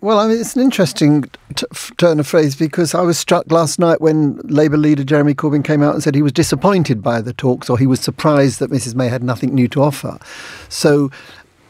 Well, 0.00 0.18
I 0.18 0.28
mean, 0.28 0.38
it's 0.38 0.56
an 0.56 0.62
interesting 0.62 1.24
t- 1.54 1.66
turn 1.98 2.20
of 2.20 2.26
phrase 2.26 2.56
because 2.56 2.94
I 2.94 3.02
was 3.02 3.18
struck 3.18 3.50
last 3.50 3.78
night 3.78 4.00
when 4.00 4.36
Labour 4.44 4.76
leader 4.76 5.04
Jeremy 5.04 5.34
Corbyn 5.34 5.64
came 5.64 5.82
out 5.82 5.94
and 5.94 6.02
said 6.02 6.14
he 6.14 6.20
was 6.20 6.32
disappointed 6.32 7.02
by 7.02 7.20
the 7.20 7.32
talks 7.32 7.70
or 7.70 7.78
he 7.78 7.86
was 7.86 8.00
surprised 8.00 8.60
that 8.60 8.70
Mrs 8.70 8.94
May 8.94 9.08
had 9.08 9.22
nothing 9.22 9.54
new 9.54 9.68
to 9.68 9.82
offer. 9.82 10.18
So 10.68 11.10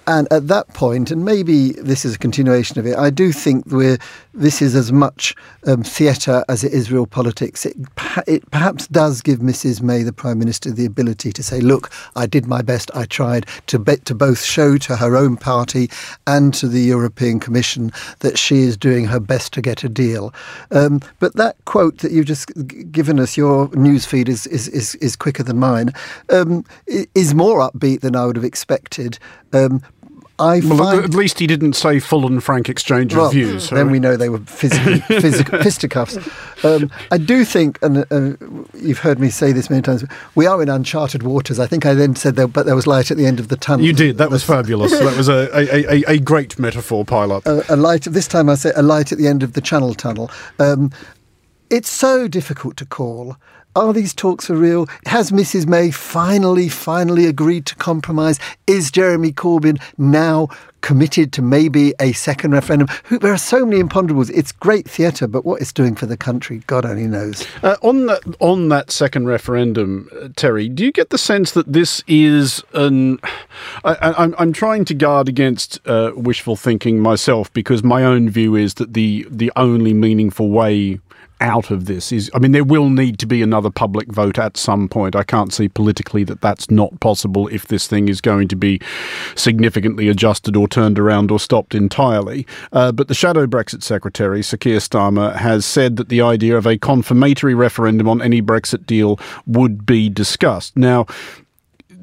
and 0.07 0.31
at 0.31 0.49
that 0.49 0.69
point, 0.69 1.11
and 1.11 1.25
maybe 1.25 1.73
this 1.73 2.05
is 2.05 2.15
a 2.15 2.19
continuation 2.19 2.79
of 2.79 2.87
it, 2.87 2.97
I 2.97 3.11
do 3.11 3.33
think 3.33 3.67
we're, 3.67 3.99
this 4.33 4.61
is 4.61 4.75
as 4.75 4.93
much 4.93 5.35
um, 5.67 5.83
theatre 5.83 6.45
as 6.49 6.65
it 6.65 6.73
is 6.73 6.93
real 6.93 7.07
politics. 7.07 7.65
It, 7.65 7.77
it 8.27 8.51
perhaps 8.51 8.87
does 8.89 9.23
give 9.23 9.39
Mrs 9.39 9.83
May, 9.83 10.03
the 10.03 10.13
Prime 10.13 10.39
Minister, 10.39 10.71
the 10.71 10.85
ability 10.85 11.33
to 11.33 11.43
say, 11.43 11.61
look, 11.61 11.91
I 12.17 12.27
did 12.27 12.47
my 12.47 12.63
best, 12.63 12.91
I 12.95 13.07
tried, 13.07 13.47
to, 13.69 13.79
be, 13.79 13.97
to 13.97 14.15
both 14.15 14.43
show 14.45 14.77
to 14.79 14.97
her 14.97 15.17
own 15.17 15.37
party 15.37 15.91
and 16.27 16.53
to 16.55 16.69
the 16.69 16.83
European 16.83 17.41
Commission 17.41 17.91
that 18.21 18.39
she 18.39 18.59
is 18.59 18.77
doing 18.77 19.07
her 19.07 19.21
best 19.21 19.53
to 19.55 19.63
get 19.63 19.85
a 19.85 19.89
deal. 19.89 20.35
Um, 20.71 21.01
but 21.19 21.35
that 21.37 21.57
quote 21.65 21.99
that 21.99 22.13
you've 22.13 22.27
just 22.27 22.51
given 22.93 23.19
us, 23.19 23.37
your 23.37 23.69
news 23.75 24.05
feed 24.05 24.29
is, 24.29 24.47
is, 24.49 24.69
is, 24.69 24.95
is 24.97 25.17
quicker 25.17 25.43
than 25.43 25.59
mine, 25.59 25.93
um, 26.31 26.65
is 26.87 27.35
more 27.35 27.61
upbeat 27.61 28.01
than 28.01 28.17
I 28.17 28.27
would 28.27 28.37
have 28.37 28.45
expected. 28.45 29.19
I 30.39 30.61
well, 30.65 30.79
find... 30.79 31.05
at 31.05 31.15
least 31.15 31.39
he 31.39 31.47
didn't 31.47 31.75
say 31.75 32.01
full 32.01 32.27
and 32.27 32.43
frank 32.43 32.69
exchange 32.69 33.15
well, 33.15 33.27
of 33.27 33.33
views. 33.33 33.71
Then 33.71 33.91
we 33.91 34.01
know 34.01 34.17
they 34.17 34.29
were 34.29 34.41
physically, 34.41 34.99
physical 35.21 35.63
fisticuffs. 35.63 36.19
Um, 36.65 36.91
I 37.13 37.19
do 37.19 37.45
think, 37.45 37.79
and 37.83 38.05
uh, 38.11 38.37
you've 38.75 38.99
heard 38.99 39.21
me 39.21 39.31
say 39.31 39.53
this 39.53 39.71
many 39.71 39.83
times, 39.83 40.05
we 40.35 40.47
are 40.47 40.61
in 40.61 40.69
uncharted 40.69 41.23
waters. 41.23 41.61
I 41.61 41.67
think 41.67 41.87
I 41.87 41.95
then 41.95 42.17
said, 42.17 42.35
there, 42.35 42.49
but 42.49 42.67
there 42.67 42.75
was 42.75 42.87
light 42.87 43.13
at 43.13 43.17
the 43.17 43.27
end 43.27 43.39
of 43.39 43.49
the 43.49 43.57
tunnel. 43.57 43.87
You 43.87 43.93
did. 43.93 44.19
That 44.19 44.31
was 44.31 44.43
fabulous. 44.43 44.91
that 44.99 45.17
was 45.17 45.29
a, 45.29 45.49
a, 45.57 45.93
a, 45.93 46.15
a 46.15 46.19
great 46.19 46.59
metaphor 46.59 47.05
pile 47.05 47.31
up. 47.31 47.47
A, 47.47 47.63
a, 47.69 47.77
light. 47.77 48.03
This 48.03 48.27
time 48.27 48.49
I 48.49 48.57
say 48.57 48.73
a 48.75 48.83
light 48.83 49.13
at 49.13 49.19
the 49.19 49.29
end 49.29 49.45
of 49.45 49.53
the 49.53 49.61
channel 49.61 49.95
tunnel. 49.95 50.31
Um, 50.59 50.91
it's 51.71 51.91
so 51.91 52.27
difficult 52.27 52.77
to 52.79 52.87
call. 52.87 53.37
Are 53.77 53.93
these 53.93 54.15
talks 54.15 54.47
for 54.47 54.55
real? 54.55 54.87
Has 55.07 55.33
Mrs 55.33 55.67
May 55.67 55.91
finally, 55.91 56.69
finally 56.69 57.27
agreed 57.27 57.67
to 57.67 57.75
compromise? 57.75 58.39
Is 58.69 58.93
Jeremy 58.93 59.33
Corbyn 59.33 59.83
now 59.99 60.49
committed 60.81 61.33
to 61.33 61.43
maybe 61.43 61.93
a 61.99 62.13
second 62.13 62.53
referendum? 62.53 62.87
There 63.11 63.33
are 63.33 63.39
so 63.39 63.67
many 63.67 63.83
imponderables. 63.83 64.31
It's 64.33 64.53
great 64.53 64.89
theatre, 64.89 65.27
but 65.27 65.45
what 65.45 65.61
it's 65.61 65.73
doing 65.73 65.97
for 65.97 66.07
the 66.07 66.17
country, 66.17 66.63
God 66.69 66.85
only 66.87 67.09
knows. 67.09 67.49
Uh, 67.65 67.77
on 67.83 68.07
that, 68.07 68.23
on 68.39 68.69
that 68.69 68.93
second 68.93 69.27
referendum, 69.27 70.09
uh, 70.23 70.29
Terry, 70.37 70.69
do 70.69 70.85
you 70.85 70.93
get 70.93 71.11
the 71.11 71.19
sense 71.19 71.51
that 71.53 71.73
this 71.73 72.05
is 72.07 72.63
an? 72.75 73.19
I, 73.85 74.31
am 74.39 74.53
trying 74.53 74.85
to 74.85 74.95
guard 74.95 75.29
against 75.29 75.81
uh, 75.89 76.13
wishful 76.15 76.55
thinking 76.55 77.01
myself 77.01 77.53
because 77.53 77.83
my 77.83 78.05
own 78.05 78.31
view 78.31 78.55
is 78.55 78.75
that 78.75 78.95
the 78.95 79.27
the 79.29 79.51
only 79.57 79.95
meaningful 79.95 80.51
way 80.51 81.01
out 81.41 81.71
of 81.71 81.87
this 81.87 82.13
is 82.13 82.31
I 82.35 82.39
mean 82.39 82.53
there 82.53 82.65
will 82.65 82.89
need 82.89 83.19
to 83.19 83.27
be 83.27 83.43
another 83.43 83.71
public 83.71 84.11
vote 84.13 84.39
at 84.39 84.57
some 84.57 84.89
point. 84.89 85.17
I 85.17 85.25
can't 85.25 85.53
see 85.53 85.69
politically 85.69 86.25
that 86.25 86.41
that's 86.41 86.71
not 86.71 86.99
possible 87.01 87.49
if 87.49 87.67
this 87.67 87.87
thing 87.87 88.09
is 88.09 88.21
going 88.21 88.49
to 88.49 88.57
be 88.57 88.81
significantly 89.35 90.09
adjusted 90.09 90.57
or 90.57 90.69
turned 90.69 90.99
around 90.99 91.31
or 91.31 91.39
stopped 91.39 91.75
entirely. 91.75 92.47
Uh, 92.73 92.93
but 92.93 93.09
the 93.09 93.15
shadow 93.15 93.47
Brexit 93.47 93.83
secretary 93.83 94.43
Sir 94.43 94.57
Keir 94.57 94.79
Starmer 94.79 95.35
has 95.37 95.67
said 95.67 95.97
that 95.97 96.09
the 96.09 96.21
idea 96.21 96.57
of 96.57 96.67
a 96.67 96.79
confirmatory 96.79 97.55
referendum 97.55 98.09
on 98.09 98.23
any 98.23 98.41
Brexit 98.41 98.87
deal 98.87 99.19
would 99.47 99.85
be 99.85 100.09
discussed. 100.09 100.77
Now 100.77 101.07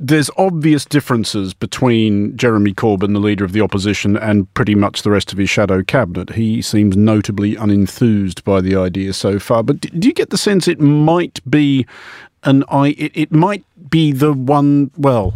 there's 0.01 0.31
obvious 0.35 0.83
differences 0.83 1.53
between 1.53 2.35
Jeremy 2.35 2.73
Corbyn, 2.73 3.13
the 3.13 3.19
leader 3.19 3.45
of 3.45 3.51
the 3.51 3.61
opposition, 3.61 4.17
and 4.17 4.51
pretty 4.55 4.73
much 4.73 5.03
the 5.03 5.11
rest 5.11 5.31
of 5.31 5.37
his 5.37 5.49
shadow 5.49 5.83
cabinet. 5.83 6.31
He 6.31 6.61
seems 6.61 6.97
notably 6.97 7.55
unenthused 7.55 8.43
by 8.43 8.61
the 8.61 8.75
idea 8.75 9.13
so 9.13 9.37
far. 9.37 9.61
But 9.61 9.81
do 9.81 10.07
you 10.07 10.13
get 10.13 10.31
the 10.31 10.37
sense 10.37 10.67
it 10.67 10.79
might 10.79 11.39
be 11.49 11.85
an 12.43 12.63
I? 12.67 12.95
It, 12.97 13.11
it 13.13 13.31
might 13.31 13.63
be 13.91 14.11
the 14.11 14.33
one. 14.33 14.89
Well, 14.97 15.35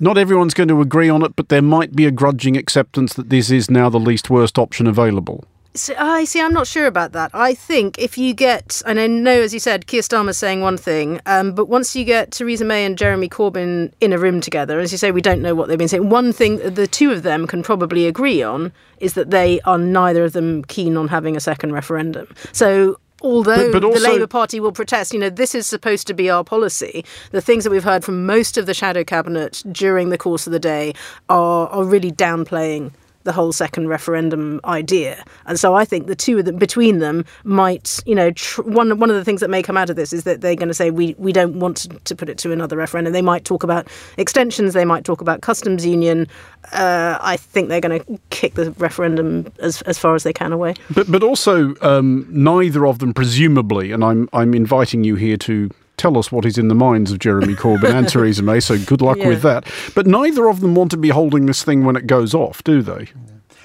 not 0.00 0.16
everyone's 0.16 0.54
going 0.54 0.68
to 0.68 0.80
agree 0.80 1.10
on 1.10 1.22
it, 1.22 1.36
but 1.36 1.50
there 1.50 1.62
might 1.62 1.94
be 1.94 2.06
a 2.06 2.10
grudging 2.10 2.56
acceptance 2.56 3.12
that 3.14 3.28
this 3.28 3.50
is 3.50 3.70
now 3.70 3.90
the 3.90 4.00
least 4.00 4.30
worst 4.30 4.58
option 4.58 4.86
available. 4.86 5.44
So, 5.74 5.94
I 5.96 6.24
see. 6.24 6.40
I'm 6.40 6.52
not 6.52 6.66
sure 6.66 6.86
about 6.86 7.12
that. 7.12 7.30
I 7.32 7.54
think 7.54 7.98
if 7.98 8.18
you 8.18 8.34
get, 8.34 8.82
and 8.84 9.00
I 9.00 9.06
know, 9.06 9.40
as 9.40 9.54
you 9.54 9.60
said, 9.60 9.86
Keir 9.86 10.02
Starmer's 10.02 10.36
saying 10.36 10.60
one 10.60 10.76
thing, 10.76 11.20
um, 11.24 11.54
but 11.54 11.66
once 11.66 11.96
you 11.96 12.04
get 12.04 12.30
Theresa 12.30 12.64
May 12.64 12.84
and 12.84 12.98
Jeremy 12.98 13.28
Corbyn 13.28 13.90
in 14.00 14.12
a 14.12 14.18
room 14.18 14.42
together, 14.42 14.80
as 14.80 14.92
you 14.92 14.98
say, 14.98 15.10
we 15.10 15.22
don't 15.22 15.40
know 15.40 15.54
what 15.54 15.68
they've 15.68 15.78
been 15.78 15.88
saying. 15.88 16.10
One 16.10 16.32
thing 16.32 16.58
the 16.58 16.86
two 16.86 17.10
of 17.10 17.22
them 17.22 17.46
can 17.46 17.62
probably 17.62 18.06
agree 18.06 18.42
on 18.42 18.70
is 19.00 19.14
that 19.14 19.30
they 19.30 19.60
are 19.62 19.78
neither 19.78 20.24
of 20.24 20.34
them 20.34 20.62
keen 20.64 20.96
on 20.96 21.08
having 21.08 21.36
a 21.36 21.40
second 21.40 21.72
referendum. 21.72 22.28
So 22.52 22.98
although 23.22 23.70
but, 23.72 23.80
but 23.80 23.84
also, 23.84 24.00
the 24.00 24.08
Labour 24.08 24.26
Party 24.26 24.60
will 24.60 24.72
protest, 24.72 25.14
you 25.14 25.20
know, 25.20 25.30
this 25.30 25.54
is 25.54 25.66
supposed 25.66 26.06
to 26.08 26.14
be 26.14 26.28
our 26.28 26.44
policy. 26.44 27.04
The 27.30 27.40
things 27.40 27.64
that 27.64 27.70
we've 27.70 27.84
heard 27.84 28.04
from 28.04 28.26
most 28.26 28.58
of 28.58 28.66
the 28.66 28.74
shadow 28.74 29.04
cabinet 29.04 29.62
during 29.72 30.10
the 30.10 30.18
course 30.18 30.46
of 30.46 30.52
the 30.52 30.60
day 30.60 30.92
are, 31.30 31.68
are 31.68 31.84
really 31.84 32.12
downplaying 32.12 32.92
the 33.24 33.32
whole 33.32 33.52
second 33.52 33.88
referendum 33.88 34.60
idea. 34.64 35.24
And 35.46 35.58
so 35.58 35.74
I 35.74 35.84
think 35.84 36.06
the 36.06 36.16
two 36.16 36.38
of 36.38 36.44
them 36.44 36.56
between 36.56 36.98
them 36.98 37.24
might, 37.44 38.00
you 38.06 38.14
know, 38.14 38.30
tr- 38.30 38.62
one 38.62 38.98
one 38.98 39.10
of 39.10 39.16
the 39.16 39.24
things 39.24 39.40
that 39.40 39.50
may 39.50 39.62
come 39.62 39.76
out 39.76 39.90
of 39.90 39.96
this 39.96 40.12
is 40.12 40.24
that 40.24 40.40
they're 40.40 40.56
going 40.56 40.68
to 40.68 40.74
say 40.74 40.90
we 40.90 41.14
we 41.18 41.32
don't 41.32 41.58
want 41.58 41.88
to, 42.04 42.12
put 42.14 42.28
it 42.28 42.38
to 42.38 42.52
another 42.52 42.76
referendum. 42.76 43.12
They 43.12 43.22
might 43.22 43.44
talk 43.44 43.62
about 43.62 43.88
extensions. 44.18 44.74
They 44.74 44.84
might 44.84 45.04
talk 45.04 45.20
about 45.20 45.40
customs 45.40 45.84
union. 45.84 46.28
Uh, 46.72 47.18
I 47.20 47.36
think 47.36 47.68
they're 47.68 47.80
going 47.80 48.00
to 48.00 48.20
kick 48.30 48.54
the 48.54 48.70
referendum 48.72 49.50
as 49.58 49.82
as 49.82 49.98
far 49.98 50.14
as 50.14 50.22
they 50.22 50.32
can 50.32 50.52
away. 50.52 50.74
But 50.90 51.10
but 51.10 51.22
also 51.22 51.74
um, 51.80 52.26
neither 52.30 52.86
of 52.86 52.98
them 52.98 53.14
presumably, 53.14 53.92
and 53.92 54.04
I'm 54.04 54.28
I'm 54.32 54.54
inviting 54.54 55.04
you 55.04 55.16
here 55.16 55.36
to 55.38 55.70
tell 56.02 56.18
us 56.18 56.32
what 56.32 56.44
is 56.44 56.58
in 56.58 56.66
the 56.66 56.74
minds 56.74 57.12
of 57.12 57.20
Jeremy 57.20 57.54
Corbyn 57.54 57.94
and 57.94 58.08
Theresa 58.08 58.42
May, 58.42 58.58
so 58.58 58.76
good 58.76 59.00
luck 59.00 59.18
yeah. 59.18 59.28
with 59.28 59.42
that. 59.42 59.64
But 59.94 60.04
neither 60.04 60.48
of 60.48 60.58
them 60.58 60.74
want 60.74 60.90
to 60.90 60.96
be 60.96 61.10
holding 61.10 61.46
this 61.46 61.62
thing 61.62 61.84
when 61.84 61.94
it 61.94 62.08
goes 62.08 62.34
off, 62.34 62.64
do 62.64 62.82
they? 62.82 63.08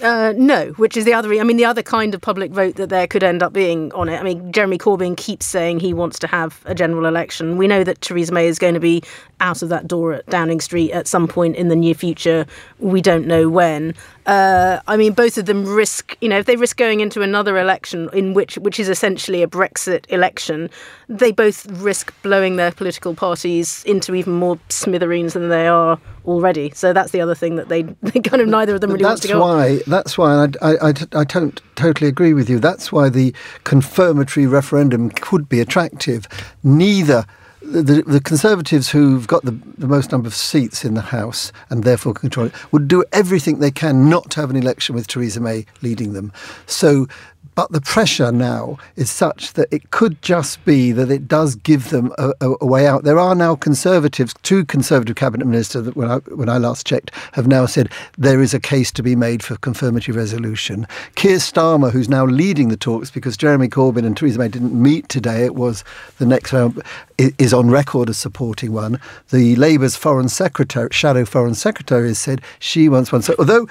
Uh, 0.04 0.34
no, 0.38 0.68
which 0.74 0.96
is 0.96 1.06
the 1.06 1.14
other. 1.16 1.34
I 1.34 1.44
mean, 1.44 1.58
the 1.58 1.66
other 1.66 1.82
kind 1.82 2.14
of 2.14 2.22
public 2.22 2.52
vote 2.52 2.76
that 2.76 2.90
there 2.90 3.08
could 3.08 3.24
end 3.24 3.42
up 3.42 3.54
being 3.54 3.92
on 3.94 4.08
it. 4.08 4.20
I 4.20 4.24
mean, 4.24 4.52
Jeremy 4.52 4.78
Corbyn 4.78 5.18
keeps 5.18 5.48
saying 5.48 5.80
he 5.80 5.96
wants 5.96 6.20
to 6.20 6.28
have 6.28 6.62
a 6.66 6.76
general 6.76 7.08
election. 7.08 7.58
We 7.58 7.68
know 7.68 7.84
that 7.84 8.02
Theresa 8.02 8.32
May 8.32 8.46
is 8.46 8.60
going 8.60 8.76
to 8.76 8.80
be 8.80 9.02
out 9.40 9.64
of 9.64 9.70
that 9.70 9.88
door 9.88 10.14
at 10.14 10.26
Downing 10.28 10.62
Street 10.62 10.92
at 10.92 11.08
some 11.08 11.28
point 11.28 11.56
in 11.56 11.70
the 11.70 11.76
near 11.76 11.96
future. 11.96 12.46
We 12.78 13.02
don't 13.02 13.26
know 13.26 13.50
when. 13.50 13.96
Uh, 14.28 14.82
I 14.88 14.98
mean, 14.98 15.14
both 15.14 15.38
of 15.38 15.46
them 15.46 15.66
risk, 15.66 16.18
you 16.20 16.28
know, 16.28 16.38
if 16.38 16.46
they 16.46 16.58
risk 16.58 16.76
going 16.76 17.00
into 17.00 17.22
another 17.22 17.58
election 17.58 18.10
in 18.12 18.34
which, 18.34 18.58
which 18.58 18.78
is 18.78 18.90
essentially 18.90 19.42
a 19.42 19.48
Brexit 19.48 20.06
election, 20.10 20.70
they 21.08 21.32
both 21.32 21.66
risk 21.68 22.14
blowing 22.24 22.58
their 22.58 22.74
political 22.74 23.16
parties 23.16 23.86
into 23.86 24.14
even 24.14 24.34
more 24.34 24.60
smithereens 24.68 25.32
than 25.32 25.48
they 25.48 25.66
are 25.66 25.98
already. 26.26 26.72
So 26.72 26.92
that's 26.92 27.12
the 27.12 27.22
other 27.22 27.36
thing 27.36 27.56
that 27.56 27.70
they, 27.70 27.84
they 28.02 28.20
kind 28.20 28.42
of 28.42 28.50
neither 28.50 28.76
of 28.76 28.82
them 28.82 28.92
really 28.92 29.04
that's 29.04 29.22
to 29.22 29.30
go. 29.30 29.36
That's 29.36 29.42
why, 29.42 29.70
on. 29.70 29.82
That's 29.88 30.18
why 30.18 30.34
I, 30.34 30.72
I, 30.74 30.90
I, 30.90 30.94
I 31.22 31.24
don't 31.24 31.62
totally 31.76 32.10
agree 32.10 32.34
with 32.34 32.50
you. 32.50 32.60
That's 32.60 32.92
why 32.92 33.08
the 33.08 33.34
confirmatory 33.64 34.46
referendum 34.46 35.10
could 35.10 35.48
be 35.48 35.62
attractive. 35.62 36.28
Neither 36.64 37.26
the, 37.68 38.04
the 38.04 38.22
Conservatives 38.22 38.90
who've 38.90 39.28
got 39.28 39.44
the, 39.44 39.52
the 39.78 39.88
most 39.88 40.12
number 40.12 40.28
of 40.28 40.34
seats 40.34 40.86
in 40.86 40.94
the 40.94 41.02
House 41.02 41.52
and 41.70 41.84
therefore 41.84 42.14
control 42.14 42.48
it 42.48 42.54
would 42.72 42.88
do 42.88 43.04
everything 43.12 43.60
they 43.60 43.72
can 43.72 44.10
not 44.10 44.32
to 44.32 44.42
have 44.42 44.50
an 44.50 44.56
election 44.56 44.96
with 44.96 45.08
Theresa 45.08 45.42
May 45.42 45.66
leading 45.82 46.14
them. 46.14 46.32
So 46.66 47.08
but 47.56 47.72
the 47.72 47.82
pressure 47.82 48.32
now 48.32 48.78
is 48.96 49.10
such 49.10 49.54
that 49.54 49.68
it 49.72 49.92
could 49.92 50.22
just 50.22 50.64
be 50.66 50.92
that 50.92 51.12
it 51.12 51.28
does 51.28 51.56
give 51.56 51.90
them 51.90 52.14
a, 52.18 52.34
a, 52.42 52.56
a 52.62 52.66
way 52.66 52.88
out. 52.88 53.04
There 53.04 53.20
are 53.20 53.36
now 53.36 53.56
Conservatives, 53.56 54.34
two 54.44 54.66
Conservative 54.66 55.16
cabinet 55.16 55.46
ministers 55.46 55.86
that 55.86 55.96
when 55.96 56.10
I, 56.10 56.18
when 56.34 56.50
I 56.50 56.58
last 56.58 56.86
checked 56.86 57.12
have 57.34 57.48
now 57.48 57.66
said 57.66 57.92
there 58.18 58.42
is 58.42 58.54
a 58.54 58.60
case 58.60 58.92
to 58.94 59.04
be 59.04 59.16
made 59.16 59.44
for 59.44 59.58
confirmatory 59.58 60.18
resolution. 60.18 60.88
Keir 61.16 61.38
Starmer, 61.38 61.92
who's 61.92 62.10
now 62.10 62.26
leading 62.26 62.70
the 62.70 62.78
talks 62.78 63.10
because 63.10 63.38
Jeremy 63.38 63.68
Corbyn 63.68 64.06
and 64.06 64.16
Theresa 64.16 64.40
May 64.40 64.48
didn't 64.48 64.80
meet 64.80 65.10
today, 65.10 65.46
it 65.46 65.56
was 65.56 65.84
the 66.18 66.26
next 66.26 66.54
round, 66.54 66.82
is 67.18 67.54
on 67.54 67.70
record 67.70 68.10
as 68.10 68.18
supporting 68.18 68.74
one. 68.74 69.00
The 69.30 69.56
Labour's 69.56 69.96
foreign 69.96 70.30
secretary, 70.30 70.90
shadow 70.92 71.26
foreign 71.26 71.56
secretary, 71.56 72.10
has 72.10 72.20
said 72.20 72.42
she 72.60 72.90
wants 72.90 73.12
one. 73.12 73.22
So 73.22 73.36
although 73.40 73.68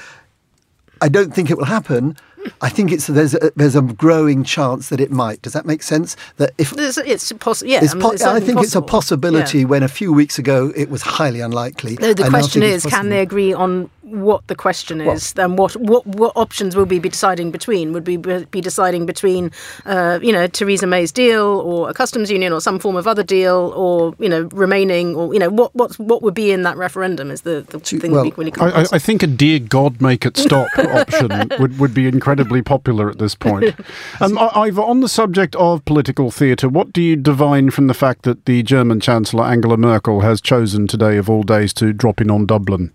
I 1.00 1.08
don't 1.08 1.34
think 1.34 1.50
it 1.50 1.58
will 1.58 1.66
happen, 1.66 2.16
I 2.60 2.68
think 2.68 2.92
it's 2.92 3.06
there's 3.06 3.34
a, 3.34 3.50
there's 3.56 3.76
a 3.76 3.82
growing 3.82 4.44
chance 4.44 4.88
that 4.88 5.00
it 5.00 5.10
might. 5.10 5.42
Does 5.42 5.52
that 5.52 5.66
make 5.66 5.82
sense? 5.82 6.16
That 6.36 6.52
if 6.58 6.72
It's, 6.76 6.98
it's 6.98 7.32
possible, 7.32 7.70
yeah. 7.70 7.82
it's 7.82 7.94
I, 7.94 8.00
po- 8.00 8.10
it's 8.12 8.22
I 8.22 8.40
think 8.40 8.60
it's 8.60 8.74
a 8.74 8.82
possibility. 8.82 9.60
Yeah. 9.60 9.64
when 9.66 9.82
a 9.82 9.88
few 9.88 10.12
weeks 10.12 10.38
ago 10.38 10.72
it 10.76 10.90
was 10.90 11.02
highly 11.02 11.40
unlikely. 11.40 11.96
No, 12.00 12.12
the 12.12 12.28
question 12.28 12.62
is, 12.62 12.84
can 12.84 13.08
they 13.08 13.20
agree 13.20 13.52
on 13.52 13.90
what 14.06 14.46
the 14.46 14.54
question 14.54 15.04
Well- 15.04 15.16
is? 15.16 15.32
then 15.32 15.56
what, 15.56 15.76
what 15.76 16.06
what 16.06 16.32
options 16.36 16.76
will 16.76 16.84
we 16.84 16.98
be 16.98 17.08
deciding 17.08 17.50
between? 17.50 17.92
Would 17.92 18.06
we 18.06 18.16
be 18.16 18.44
be 18.44 18.60
deciding 18.60 19.06
between, 19.06 19.50
uh, 19.84 20.18
you 20.22 20.32
know, 20.32 20.46
Theresa 20.46 20.86
May's 20.86 21.12
deal 21.12 21.44
or 21.44 21.90
a 21.90 21.94
customs 21.94 22.30
union 22.30 22.52
or 22.52 22.60
some 22.60 22.78
form 22.78 22.96
of 22.96 23.06
other 23.06 23.22
deal, 23.22 23.72
or 23.76 24.14
you 24.18 24.28
know, 24.28 24.48
remaining, 24.52 25.14
or 25.16 25.32
you 25.34 25.40
know, 25.40 25.50
what 25.50 25.74
what 25.74 25.98
what 25.98 26.22
would 26.22 26.34
be 26.34 26.50
in 26.52 26.62
that 26.62 26.76
referendum 26.76 27.30
is 27.30 27.42
the, 27.42 27.64
the 27.68 27.80
thing 27.80 28.12
well, 28.12 28.24
we 28.24 28.32
really 28.36 28.50
can't 28.50 28.74
I, 28.74 28.86
I, 28.92 28.98
think 28.98 29.22
a 29.22 29.26
"Dear 29.26 29.58
God, 29.58 30.00
make 30.00 30.24
it 30.24 30.36
stop" 30.36 30.68
option 30.78 31.28
would, 31.58 31.78
would 31.78 31.94
be 31.94 32.06
incredibly 32.06 32.62
popular 32.62 33.10
at 33.10 33.18
this 33.18 33.34
point. 33.34 33.74
Um, 34.20 34.38
I- 34.38 34.66
Ivor, 34.66 34.82
on 34.82 35.00
the 35.00 35.08
subject 35.08 35.54
of 35.56 35.84
political 35.84 36.30
theatre, 36.30 36.68
what 36.68 36.92
do 36.92 37.02
you 37.02 37.16
divine 37.16 37.70
from 37.70 37.86
the 37.86 37.94
fact 37.94 38.22
that 38.22 38.46
the 38.46 38.62
German 38.62 39.00
Chancellor 39.00 39.44
Angela 39.44 39.76
Merkel 39.76 40.20
has 40.20 40.40
chosen 40.40 40.86
today, 40.86 41.16
of 41.16 41.28
all 41.28 41.42
days, 41.42 41.72
to 41.74 41.92
drop 41.92 42.20
in 42.20 42.30
on 42.30 42.46
Dublin? 42.46 42.92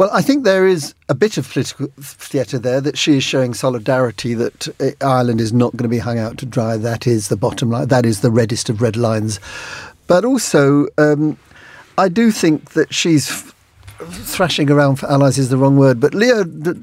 Well, 0.00 0.08
I 0.14 0.22
think 0.22 0.44
there 0.44 0.66
is 0.66 0.94
a 1.10 1.14
bit 1.14 1.36
of 1.36 1.46
political 1.52 1.88
theatre 2.00 2.58
there 2.58 2.80
that 2.80 2.96
she 2.96 3.18
is 3.18 3.22
showing 3.22 3.52
solidarity 3.52 4.32
that 4.32 4.66
uh, 4.80 4.92
Ireland 5.06 5.42
is 5.42 5.52
not 5.52 5.72
going 5.72 5.82
to 5.82 5.94
be 5.94 5.98
hung 5.98 6.18
out 6.18 6.38
to 6.38 6.46
dry. 6.46 6.78
That 6.78 7.06
is 7.06 7.28
the 7.28 7.36
bottom 7.36 7.68
line. 7.68 7.88
That 7.88 8.06
is 8.06 8.22
the 8.22 8.30
reddest 8.30 8.70
of 8.70 8.80
red 8.80 8.96
lines. 8.96 9.40
But 10.06 10.24
also, 10.24 10.86
um, 10.96 11.36
I 11.98 12.08
do 12.08 12.30
think 12.30 12.70
that 12.70 12.94
she's 12.94 13.52
thrashing 13.98 14.70
around 14.70 14.96
for 14.96 15.10
allies 15.10 15.36
is 15.36 15.50
the 15.50 15.58
wrong 15.58 15.76
word. 15.76 16.00
But 16.00 16.14
Leo. 16.14 16.44
D- 16.44 16.82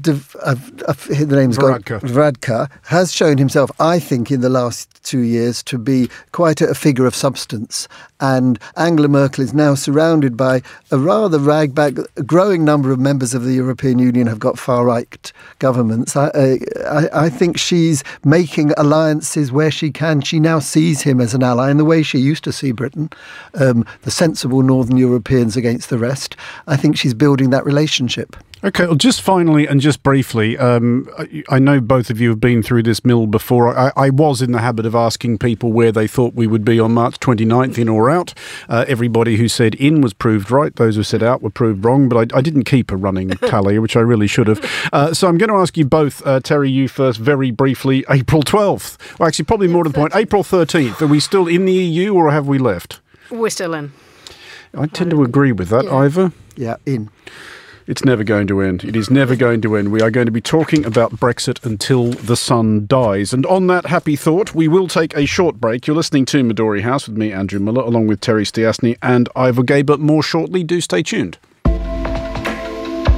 Div- 0.00 0.36
I've 0.44 0.76
the 0.76 1.36
name's 1.36 1.58
gone. 1.58 1.82
Varadkar. 1.82 2.00
Varadkar 2.00 2.70
has 2.84 3.12
shown 3.12 3.38
himself, 3.38 3.70
I 3.80 3.98
think, 3.98 4.30
in 4.30 4.40
the 4.40 4.48
last 4.48 5.02
two 5.04 5.20
years 5.20 5.62
to 5.64 5.78
be 5.78 6.08
quite 6.32 6.60
a, 6.60 6.68
a 6.68 6.74
figure 6.74 7.06
of 7.06 7.14
substance. 7.14 7.88
And 8.20 8.58
Angela 8.76 9.08
Merkel 9.08 9.44
is 9.44 9.54
now 9.54 9.74
surrounded 9.74 10.36
by 10.36 10.62
a 10.90 10.98
rather 10.98 11.38
ragbag, 11.38 12.00
a 12.16 12.22
growing 12.22 12.64
number 12.64 12.90
of 12.90 12.98
members 12.98 13.32
of 13.32 13.44
the 13.44 13.52
European 13.52 13.98
Union 13.98 14.26
have 14.26 14.40
got 14.40 14.58
far 14.58 14.84
right 14.84 15.32
governments. 15.60 16.16
I, 16.16 16.58
I, 16.86 17.08
I 17.12 17.30
think 17.30 17.58
she's 17.58 18.02
making 18.24 18.72
alliances 18.76 19.52
where 19.52 19.70
she 19.70 19.90
can. 19.90 20.20
She 20.20 20.40
now 20.40 20.58
sees 20.58 21.02
him 21.02 21.20
as 21.20 21.32
an 21.32 21.42
ally 21.42 21.70
in 21.70 21.76
the 21.76 21.84
way 21.84 22.02
she 22.02 22.18
used 22.18 22.44
to 22.44 22.52
see 22.52 22.72
Britain, 22.72 23.10
um, 23.54 23.84
the 24.02 24.10
sensible 24.10 24.62
Northern 24.62 24.96
Europeans 24.96 25.56
against 25.56 25.88
the 25.90 25.98
rest. 25.98 26.36
I 26.66 26.76
think 26.76 26.96
she's 26.96 27.14
building 27.14 27.50
that 27.50 27.64
relationship. 27.64 28.36
Okay, 28.64 28.86
well, 28.86 28.96
just 28.96 29.22
finally 29.22 29.66
and 29.68 29.80
just 29.80 30.02
briefly, 30.02 30.58
um, 30.58 31.08
I, 31.16 31.44
I 31.48 31.58
know 31.60 31.80
both 31.80 32.10
of 32.10 32.20
you 32.20 32.30
have 32.30 32.40
been 32.40 32.62
through 32.62 32.82
this 32.82 33.04
mill 33.04 33.28
before. 33.28 33.76
I, 33.76 33.92
I 33.94 34.10
was 34.10 34.42
in 34.42 34.50
the 34.50 34.58
habit 34.58 34.84
of 34.84 34.96
asking 34.96 35.38
people 35.38 35.72
where 35.72 35.92
they 35.92 36.08
thought 36.08 36.34
we 36.34 36.48
would 36.48 36.64
be 36.64 36.80
on 36.80 36.92
March 36.92 37.20
29th, 37.20 37.78
in 37.78 37.88
or 37.88 38.10
out. 38.10 38.34
Uh, 38.68 38.84
everybody 38.88 39.36
who 39.36 39.46
said 39.46 39.76
in 39.76 40.00
was 40.00 40.12
proved 40.12 40.50
right. 40.50 40.74
Those 40.74 40.96
who 40.96 41.04
said 41.04 41.22
out 41.22 41.40
were 41.40 41.50
proved 41.50 41.84
wrong, 41.84 42.08
but 42.08 42.32
I, 42.32 42.38
I 42.38 42.40
didn't 42.40 42.64
keep 42.64 42.90
a 42.90 42.96
running 42.96 43.28
tally, 43.46 43.78
which 43.78 43.96
I 43.96 44.00
really 44.00 44.26
should 44.26 44.48
have. 44.48 44.88
Uh, 44.92 45.14
so 45.14 45.28
I'm 45.28 45.38
going 45.38 45.50
to 45.50 45.56
ask 45.56 45.76
you 45.76 45.84
both, 45.84 46.26
uh, 46.26 46.40
Terry, 46.40 46.68
you 46.70 46.88
first, 46.88 47.20
very 47.20 47.52
briefly, 47.52 48.04
April 48.10 48.42
12th. 48.42 49.18
Well, 49.20 49.28
actually, 49.28 49.44
probably 49.44 49.68
more 49.68 49.84
to 49.84 49.90
the 49.90 49.94
point, 49.98 50.16
April 50.16 50.42
13th. 50.42 51.00
Are 51.00 51.06
we 51.06 51.20
still 51.20 51.46
in 51.46 51.64
the 51.64 51.72
EU 51.72 52.14
or 52.14 52.32
have 52.32 52.48
we 52.48 52.58
left? 52.58 53.00
We're 53.30 53.50
still 53.50 53.74
in. 53.74 53.92
I 54.74 54.86
tend 54.86 55.10
to 55.12 55.22
agree 55.22 55.52
with 55.52 55.68
that, 55.68 55.84
Yeah. 55.84 55.94
Ivor. 55.94 56.32
Yeah, 56.56 56.76
in. 56.84 57.10
It's 57.88 58.04
never 58.04 58.22
going 58.22 58.46
to 58.48 58.60
end. 58.60 58.84
It 58.84 58.94
is 58.94 59.10
never 59.10 59.34
going 59.34 59.62
to 59.62 59.74
end. 59.74 59.90
We 59.90 60.02
are 60.02 60.10
going 60.10 60.26
to 60.26 60.30
be 60.30 60.42
talking 60.42 60.84
about 60.84 61.12
Brexit 61.12 61.64
until 61.64 62.10
the 62.10 62.36
sun 62.36 62.86
dies. 62.86 63.32
And 63.32 63.46
on 63.46 63.66
that 63.68 63.86
happy 63.86 64.14
thought, 64.14 64.54
we 64.54 64.68
will 64.68 64.88
take 64.88 65.16
a 65.16 65.24
short 65.24 65.58
break. 65.58 65.86
You're 65.86 65.96
listening 65.96 66.26
to 66.26 66.44
Midori 66.44 66.82
House 66.82 67.08
with 67.08 67.16
me, 67.16 67.32
Andrew 67.32 67.58
Mueller, 67.58 67.80
along 67.80 68.06
with 68.06 68.20
Terry 68.20 68.44
Stiastny 68.44 68.98
and 69.00 69.30
Ivor 69.34 69.62
Gaber. 69.62 69.98
More 69.98 70.22
shortly. 70.22 70.62
Do 70.62 70.82
stay 70.82 71.02
tuned. 71.02 71.38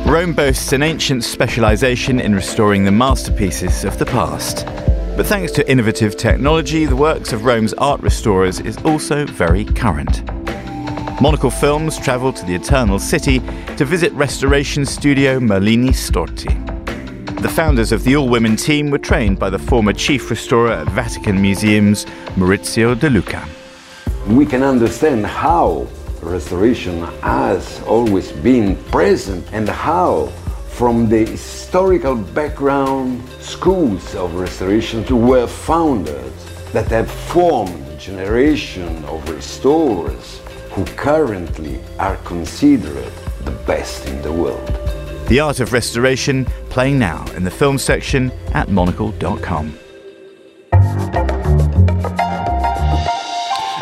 Rome 0.06 0.34
boasts 0.34 0.72
an 0.72 0.84
ancient 0.84 1.24
specialisation 1.24 2.20
in 2.20 2.32
restoring 2.32 2.84
the 2.84 2.92
masterpieces 2.92 3.82
of 3.82 3.98
the 3.98 4.06
past. 4.06 4.64
But 5.16 5.26
thanks 5.26 5.50
to 5.52 5.68
innovative 5.68 6.16
technology, 6.16 6.86
the 6.86 6.94
works 6.94 7.32
of 7.32 7.44
Rome's 7.44 7.74
art 7.74 8.00
restorers 8.02 8.60
is 8.60 8.76
also 8.84 9.26
very 9.26 9.64
current. 9.64 10.22
Monocle 11.22 11.50
Films 11.50 11.98
travelled 11.98 12.34
to 12.36 12.46
the 12.46 12.54
Eternal 12.54 12.98
City 12.98 13.40
to 13.76 13.84
visit 13.84 14.10
restoration 14.14 14.86
studio 14.86 15.38
Merlini 15.38 15.90
Storti. 15.90 16.48
The 17.42 17.48
founders 17.48 17.92
of 17.92 18.04
the 18.04 18.16
all 18.16 18.26
women 18.26 18.56
team 18.56 18.88
were 18.90 18.96
trained 18.96 19.38
by 19.38 19.50
the 19.50 19.58
former 19.58 19.92
chief 19.92 20.30
restorer 20.30 20.72
at 20.72 20.88
Vatican 20.88 21.38
Museums, 21.42 22.06
Maurizio 22.36 22.98
De 22.98 23.10
Luca. 23.10 23.46
we 24.28 24.46
can 24.46 24.62
understand 24.62 25.26
how 25.26 25.86
restoration 26.22 27.02
has 27.20 27.82
always 27.82 28.32
been 28.32 28.74
present 28.84 29.46
and 29.52 29.68
how 29.68 30.24
from 30.70 31.06
the 31.10 31.26
historical 31.26 32.16
background 32.16 33.22
schools 33.40 34.14
of 34.14 34.34
restoration 34.36 35.04
were 35.26 35.46
founded 35.46 36.32
that 36.72 36.86
have 36.86 37.10
formed 37.10 37.86
a 37.88 37.96
generation 37.98 39.04
of 39.04 39.28
restorers 39.28 40.39
who 40.70 40.84
currently 40.96 41.80
are 41.98 42.16
considered 42.18 43.12
the 43.44 43.50
best 43.66 44.06
in 44.06 44.20
the 44.22 44.32
world. 44.32 44.66
The 45.28 45.40
Art 45.40 45.60
of 45.60 45.72
Restoration 45.72 46.44
playing 46.70 46.98
now 46.98 47.24
in 47.36 47.44
the 47.44 47.50
film 47.50 47.78
section 47.78 48.32
at 48.52 48.68
monocle.com. 48.68 49.78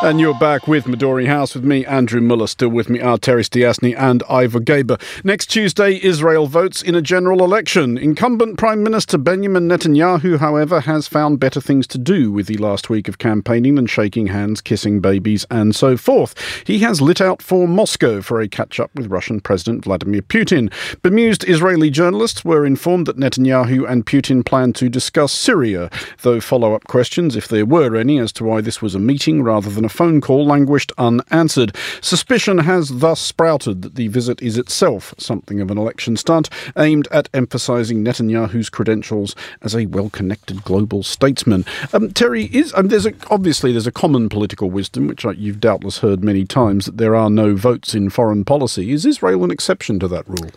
And 0.09 0.19
you're 0.19 0.33
back 0.33 0.67
with 0.67 0.87
Midori 0.87 1.27
House 1.27 1.55
with 1.55 1.65
me, 1.65 1.85
Andrew 1.85 2.23
Mueller, 2.23 2.47
still 2.47 2.71
with 2.71 2.89
me 2.89 2.99
are 2.99 3.19
Terry 3.19 3.43
Stiastny 3.43 3.95
and 3.95 4.23
Ivor 4.27 4.59
Gaber. 4.59 4.99
Next 5.23 5.49
Tuesday, 5.49 6.03
Israel 6.03 6.47
votes 6.47 6.81
in 6.81 6.95
a 6.95 7.03
general 7.03 7.45
election. 7.45 7.99
Incumbent 7.99 8.57
Prime 8.57 8.83
Minister 8.83 9.19
Benjamin 9.19 9.69
Netanyahu, 9.69 10.39
however, 10.39 10.81
has 10.81 11.07
found 11.07 11.41
better 11.41 11.61
things 11.61 11.87
to 11.89 11.99
do 11.99 12.33
with 12.33 12.47
the 12.47 12.57
last 12.57 12.89
week 12.89 13.07
of 13.07 13.19
campaigning 13.19 13.75
than 13.75 13.87
shaking 13.87 14.29
hands, 14.29 14.63
kissing 14.63 15.01
babies, 15.01 15.45
and 15.51 15.77
so 15.77 15.95
forth. 15.99 16.35
He 16.67 16.79
has 16.79 17.03
lit 17.03 17.21
out 17.21 17.43
for 17.43 17.69
Moscow 17.69 18.23
for 18.23 18.41
a 18.41 18.49
catch 18.49 18.81
up 18.81 18.91
with 18.95 19.11
Russian 19.11 19.43
President 19.43 19.85
Vladimir 19.85 20.23
Putin. 20.23 20.73
Bemused 21.03 21.47
Israeli 21.47 21.91
journalists 21.91 22.47
were 22.47 22.65
informed 22.65 23.07
that 23.09 23.19
Netanyahu 23.19 23.87
and 23.87 24.07
Putin 24.07 24.43
plan 24.43 24.73
to 24.73 24.89
discuss 24.89 25.35
Syria, 25.35 25.91
though 26.23 26.41
follow 26.41 26.73
up 26.73 26.85
questions, 26.85 27.37
if 27.37 27.47
there 27.47 27.67
were 27.67 27.95
any, 27.95 28.19
as 28.19 28.33
to 28.33 28.45
why 28.45 28.63
this 28.63 28.81
was 28.81 28.95
a 28.95 28.99
meeting 28.99 29.43
rather 29.43 29.69
than 29.69 29.85
a 29.85 29.98
phone 29.99 30.21
call 30.21 30.47
languished 30.47 30.93
unanswered. 30.97 31.75
Suspicion 32.01 32.59
has 32.59 33.01
thus 33.01 33.19
sprouted 33.21 33.83
that 33.83 33.97
the 33.97 34.07
visit 34.07 34.41
is 34.41 34.57
itself 34.57 35.13
something 35.19 35.61
of 35.61 35.73
an 35.73 35.77
election 35.77 36.17
stunt 36.17 36.49
aimed 36.77 37.09
at 37.11 37.29
emphasising 37.35 38.05
Netanyahu's 38.05 38.71
credentials 38.71 39.35
as 39.61 39.75
a 39.75 39.87
well-connected 39.87 40.63
global 40.63 41.03
statesman. 41.03 41.65
Um, 41.93 42.13
Terry, 42.13 42.45
is 42.45 42.73
um, 42.77 42.87
there's 42.87 43.07
a, 43.07 43.15
obviously 43.29 43.73
there's 43.73 43.89
a 43.89 43.93
common 43.93 44.29
political 44.29 44.71
wisdom, 44.71 45.09
which 45.09 45.25
you've 45.37 45.59
doubtless 45.59 45.99
heard 45.99 46.23
many 46.23 46.45
times, 46.45 46.87
that 46.87 46.97
there 46.97 47.17
are 47.17 47.29
no 47.29 47.57
votes 47.57 47.93
in 47.93 48.09
foreign 48.09 48.45
policy. 48.45 48.93
Is 48.93 49.05
Israel 49.05 49.43
an 49.43 49.51
exception 49.51 49.99
to 49.99 50.07
that 50.07 50.29
rule? 50.29 50.53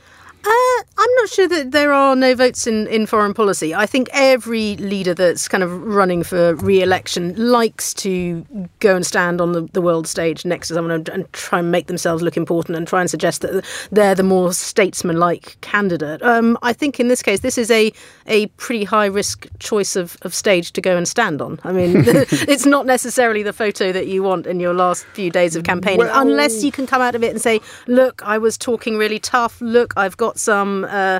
Uh, 0.45 0.83
I'm 0.97 1.10
not 1.21 1.29
sure 1.29 1.47
that 1.47 1.71
there 1.71 1.93
are 1.93 2.15
no 2.15 2.33
votes 2.33 2.65
in, 2.65 2.87
in 2.87 3.05
foreign 3.05 3.33
policy. 3.33 3.75
I 3.75 3.85
think 3.85 4.09
every 4.11 4.75
leader 4.77 5.13
that's 5.13 5.47
kind 5.47 5.63
of 5.63 5.71
running 5.83 6.23
for 6.23 6.55
re-election 6.55 7.35
likes 7.37 7.93
to 7.95 8.43
go 8.79 8.95
and 8.95 9.05
stand 9.05 9.39
on 9.39 9.51
the, 9.51 9.61
the 9.73 9.81
world 9.81 10.07
stage 10.07 10.45
next 10.45 10.69
to 10.69 10.73
someone 10.73 10.91
and, 10.91 11.09
and 11.09 11.31
try 11.33 11.59
and 11.59 11.71
make 11.71 11.85
themselves 11.85 12.23
look 12.23 12.37
important 12.37 12.75
and 12.75 12.87
try 12.87 13.01
and 13.01 13.09
suggest 13.09 13.41
that 13.41 13.63
they're 13.91 14.15
the 14.15 14.23
more 14.23 14.51
statesman-like 14.51 15.61
candidate. 15.61 16.23
Um, 16.23 16.57
I 16.63 16.73
think 16.73 16.99
in 16.99 17.07
this 17.07 17.21
case, 17.21 17.41
this 17.41 17.57
is 17.57 17.69
a 17.69 17.93
a 18.25 18.47
pretty 18.57 18.83
high-risk 18.83 19.47
choice 19.59 19.95
of, 19.95 20.17
of 20.23 20.33
stage 20.33 20.71
to 20.73 20.81
go 20.81 20.97
and 20.97 21.07
stand 21.07 21.41
on. 21.41 21.59
I 21.63 21.71
mean, 21.71 21.97
it's 22.05 22.65
not 22.65 22.85
necessarily 22.85 23.43
the 23.43 23.53
photo 23.53 23.91
that 23.91 24.07
you 24.07 24.23
want 24.23 24.47
in 24.47 24.59
your 24.59 24.73
last 24.73 25.05
few 25.13 25.29
days 25.29 25.55
of 25.55 25.63
campaigning, 25.65 25.99
Well- 26.07 26.21
unless 26.21 26.63
you 26.63 26.71
can 26.71 26.87
come 26.87 27.01
out 27.01 27.13
of 27.13 27.23
it 27.23 27.29
and 27.31 27.39
say, 27.41 27.59
"Look, 27.87 28.23
I 28.25 28.39
was 28.39 28.57
talking 28.57 28.97
really 28.97 29.19
tough. 29.19 29.61
Look, 29.61 29.93
I've 29.95 30.17
got 30.17 30.39
some, 30.39 30.85
uh, 30.89 31.10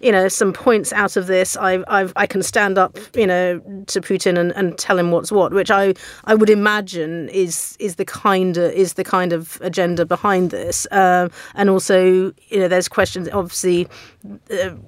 you 0.00 0.12
know, 0.12 0.28
some 0.28 0.52
points 0.52 0.92
out 0.92 1.16
of 1.16 1.26
this. 1.26 1.56
I, 1.56 1.82
I've, 1.88 2.12
I 2.16 2.26
can 2.26 2.42
stand 2.42 2.76
up, 2.78 2.98
you 3.14 3.26
know, 3.26 3.58
to 3.86 4.00
Putin 4.00 4.38
and, 4.38 4.52
and 4.52 4.76
tell 4.76 4.98
him 4.98 5.10
what's 5.10 5.32
what." 5.32 5.52
Which 5.52 5.70
I, 5.70 5.94
I 6.24 6.34
would 6.34 6.50
imagine 6.50 7.28
is 7.30 7.76
is 7.78 7.94
the 7.96 8.04
kind 8.04 8.56
of 8.56 8.72
is 8.72 8.94
the 8.94 9.04
kind 9.04 9.32
of 9.32 9.58
agenda 9.62 10.04
behind 10.04 10.50
this. 10.50 10.86
Uh, 10.90 11.28
and 11.54 11.70
also, 11.70 12.32
you 12.48 12.58
know, 12.58 12.68
there's 12.68 12.88
questions. 12.88 13.28
Obviously, 13.32 13.88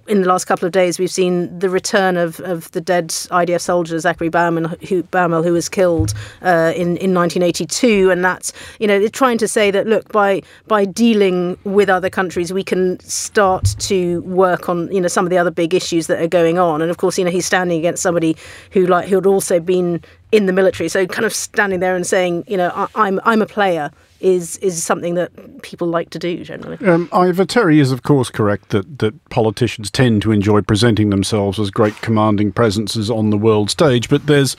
in 0.09 0.23
the 0.23 0.29
last 0.29 0.45
couple 0.45 0.67
of 0.67 0.73
days, 0.73 0.99
we've 0.99 1.11
seen 1.11 1.59
the 1.59 1.71
return 1.71 2.17
of, 2.17 2.41
of 2.41 2.71
the 2.73 2.81
dead 2.81 3.09
IDF 3.09 3.61
soldier 3.61 3.99
Zachary 3.99 4.29
Bauman, 4.29 4.65
who, 4.89 5.03
Baumel, 5.05 5.45
who 5.45 5.53
was 5.53 5.69
killed 5.69 6.15
uh, 6.43 6.73
in 6.75 6.97
in 6.99 7.15
1982, 7.15 8.11
and 8.11 8.25
that's 8.25 8.53
you 8.79 8.87
know 8.87 9.07
trying 9.09 9.39
to 9.39 9.49
say 9.49 9.71
that 9.71 9.87
look 9.87 10.11
by 10.13 10.43
by 10.67 10.85
dealing 10.85 11.57
with 11.65 11.89
other 11.89 12.11
countries, 12.11 12.53
we 12.53 12.65
can 12.65 12.99
start 13.01 13.75
to 13.79 14.21
work 14.23 14.51
work 14.51 14.69
on 14.69 14.93
you 14.93 15.01
know 15.01 15.09
some 15.09 15.25
of 15.27 15.31
the 15.31 15.39
other 15.39 15.51
big 15.51 15.75
issues 15.75 16.07
that 16.07 16.21
are 16.21 16.29
going 16.29 16.59
on. 16.59 16.83
And 16.83 16.91
of 16.91 16.97
course, 16.97 17.19
you 17.19 17.25
know 17.25 17.31
he's 17.31 17.47
standing 17.47 17.79
against 17.79 18.03
somebody 18.03 18.37
who 18.73 18.87
like 18.87 19.09
who 19.09 19.17
had 19.17 19.27
also 19.27 19.61
been 19.61 20.03
in 20.33 20.47
the 20.47 20.53
military, 20.53 20.89
so 20.89 21.07
kind 21.07 21.25
of 21.25 21.35
standing 21.35 21.81
there 21.81 21.97
and 21.97 22.07
saying, 22.07 22.45
you 22.47 22.57
know, 22.57 22.71
I, 22.75 22.87
I'm 22.95 23.21
I'm 23.25 23.43
a 23.43 23.47
player 23.47 23.91
is 24.21 24.57
is 24.59 24.83
something 24.83 25.15
that 25.15 25.31
people 25.63 25.89
like 25.89 26.11
to 26.11 26.19
do 26.19 26.45
generally. 26.45 26.77
Um, 26.87 27.09
Ivor 27.13 27.45
Terry 27.45 27.81
is, 27.81 27.93
of 27.93 28.03
course, 28.03 28.31
correct 28.31 28.71
that, 28.71 28.99
that 28.99 29.29
politicians 29.31 29.91
tend 29.91 30.23
to 30.23 30.33
enjoy 30.33 30.61
presenting 30.63 31.11
themselves 31.11 31.59
as 31.59 31.71
great 31.71 31.97
commanding 32.03 32.53
presences 32.53 33.11
on 33.11 33.31
the 33.31 33.39
world 33.39 33.71
stage, 33.71 34.09
but 34.09 34.27
there's 34.27 34.57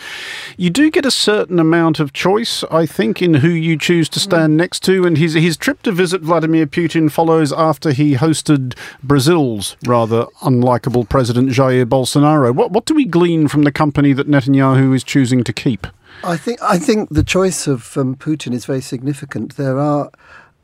you 0.57 0.69
do 0.69 0.89
get 0.89 1.05
a 1.05 1.11
certain 1.11 1.59
amount 1.59 1.99
of 1.99 2.13
choice, 2.13 2.63
I 2.71 2.85
think, 2.85 3.21
in 3.21 3.35
who 3.35 3.49
you 3.49 3.77
choose 3.77 4.09
to 4.09 4.19
stand 4.19 4.57
next 4.57 4.81
to. 4.83 5.05
And 5.05 5.17
his 5.17 5.33
his 5.33 5.57
trip 5.57 5.81
to 5.83 5.91
visit 5.91 6.21
Vladimir 6.21 6.67
Putin 6.67 7.11
follows 7.11 7.53
after 7.53 7.91
he 7.91 8.15
hosted 8.15 8.75
Brazil's 9.03 9.77
rather 9.85 10.25
unlikable 10.41 11.07
president 11.07 11.49
Jair 11.49 11.85
Bolsonaro. 11.85 12.53
What 12.53 12.71
what 12.71 12.85
do 12.85 12.95
we 12.95 13.05
glean 13.05 13.47
from 13.47 13.63
the 13.63 13.71
company 13.71 14.13
that 14.13 14.27
Netanyahu 14.27 14.95
is 14.95 15.03
choosing 15.03 15.43
to 15.43 15.53
keep? 15.53 15.87
I 16.23 16.37
think 16.37 16.61
I 16.61 16.77
think 16.77 17.09
the 17.09 17.23
choice 17.23 17.67
of 17.67 17.97
um, 17.97 18.15
Putin 18.15 18.53
is 18.53 18.65
very 18.65 18.81
significant. 18.81 19.55
There 19.55 19.79
are 19.79 20.11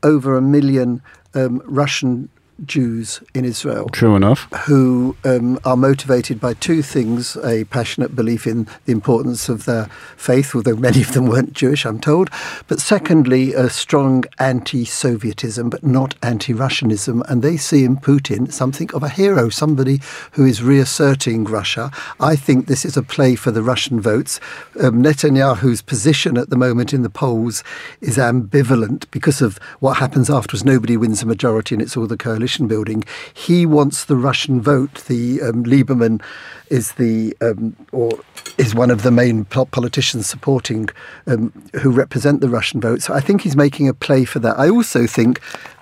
over 0.02 0.36
a 0.36 0.42
million 0.42 1.02
um, 1.34 1.62
Russian 1.64 2.28
Jews 2.64 3.22
in 3.34 3.44
Israel. 3.44 3.88
True 3.90 4.16
enough. 4.16 4.48
Who 4.66 5.16
um, 5.24 5.58
are 5.64 5.76
motivated 5.76 6.40
by 6.40 6.54
two 6.54 6.82
things 6.82 7.36
a 7.44 7.64
passionate 7.64 8.16
belief 8.16 8.46
in 8.46 8.66
the 8.84 8.92
importance 8.92 9.48
of 9.48 9.64
their 9.64 9.86
faith, 10.16 10.54
although 10.54 10.76
many 10.76 11.02
of 11.02 11.12
them 11.12 11.26
weren't 11.26 11.52
Jewish, 11.52 11.86
I'm 11.86 12.00
told. 12.00 12.30
But 12.66 12.80
secondly, 12.80 13.54
a 13.54 13.70
strong 13.70 14.24
anti 14.38 14.84
Sovietism, 14.84 15.70
but 15.70 15.84
not 15.84 16.16
anti 16.22 16.52
Russianism. 16.52 17.22
And 17.28 17.42
they 17.42 17.56
see 17.56 17.84
in 17.84 17.96
Putin 17.96 18.52
something 18.52 18.90
of 18.92 19.02
a 19.02 19.08
hero, 19.08 19.48
somebody 19.48 20.00
who 20.32 20.44
is 20.44 20.62
reasserting 20.62 21.44
Russia. 21.44 21.90
I 22.18 22.34
think 22.34 22.66
this 22.66 22.84
is 22.84 22.96
a 22.96 23.02
play 23.02 23.36
for 23.36 23.50
the 23.50 23.62
Russian 23.62 24.00
votes. 24.00 24.40
Um, 24.80 25.02
Netanyahu's 25.02 25.82
position 25.82 26.36
at 26.36 26.50
the 26.50 26.56
moment 26.56 26.92
in 26.92 27.02
the 27.02 27.10
polls 27.10 27.62
is 28.00 28.18
ambivalent 28.18 29.04
because 29.10 29.40
of 29.40 29.58
what 29.78 29.98
happens 29.98 30.28
afterwards. 30.28 30.64
Nobody 30.64 30.96
wins 30.96 31.22
a 31.22 31.26
majority 31.26 31.74
and 31.74 31.82
it's 31.82 31.96
all 31.96 32.06
the 32.06 32.16
coalition 32.16 32.47
building. 32.68 33.04
He 33.34 33.66
wants 33.66 34.04
the 34.04 34.16
Russian 34.16 34.60
vote. 34.60 35.04
The 35.06 35.42
um, 35.42 35.64
Lieberman 35.64 36.22
is 36.70 36.92
the 36.92 37.36
um, 37.40 37.76
or 37.92 38.18
is 38.56 38.74
one 38.74 38.90
of 38.90 39.02
the 39.02 39.10
main 39.10 39.44
politicians 39.44 40.26
supporting 40.26 40.88
um, 41.26 41.52
who 41.80 41.90
represent 41.90 42.40
the 42.40 42.48
Russian 42.48 42.80
vote. 42.80 43.02
So 43.02 43.14
I 43.14 43.20
think 43.20 43.42
he's 43.42 43.56
making 43.56 43.88
a 43.88 43.94
play 43.94 44.24
for 44.24 44.38
that. 44.40 44.58
I 44.58 44.68
also 44.68 45.06
think 45.06 45.40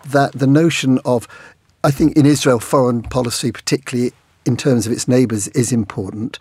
that 0.09 0.33
the 0.33 0.47
notion 0.47 0.99
of 1.05 1.29
I 1.85 1.91
think 1.91 2.17
in 2.17 2.27
Israel 2.27 2.59
foreign 2.59 3.03
policy 3.03 3.53
particularly 3.53 4.13
in 4.47 4.57
terms 4.57 4.87
of 4.87 4.93
its 4.93 5.09
neighbours 5.09 5.49
is 5.49 5.73
important. 5.73 6.39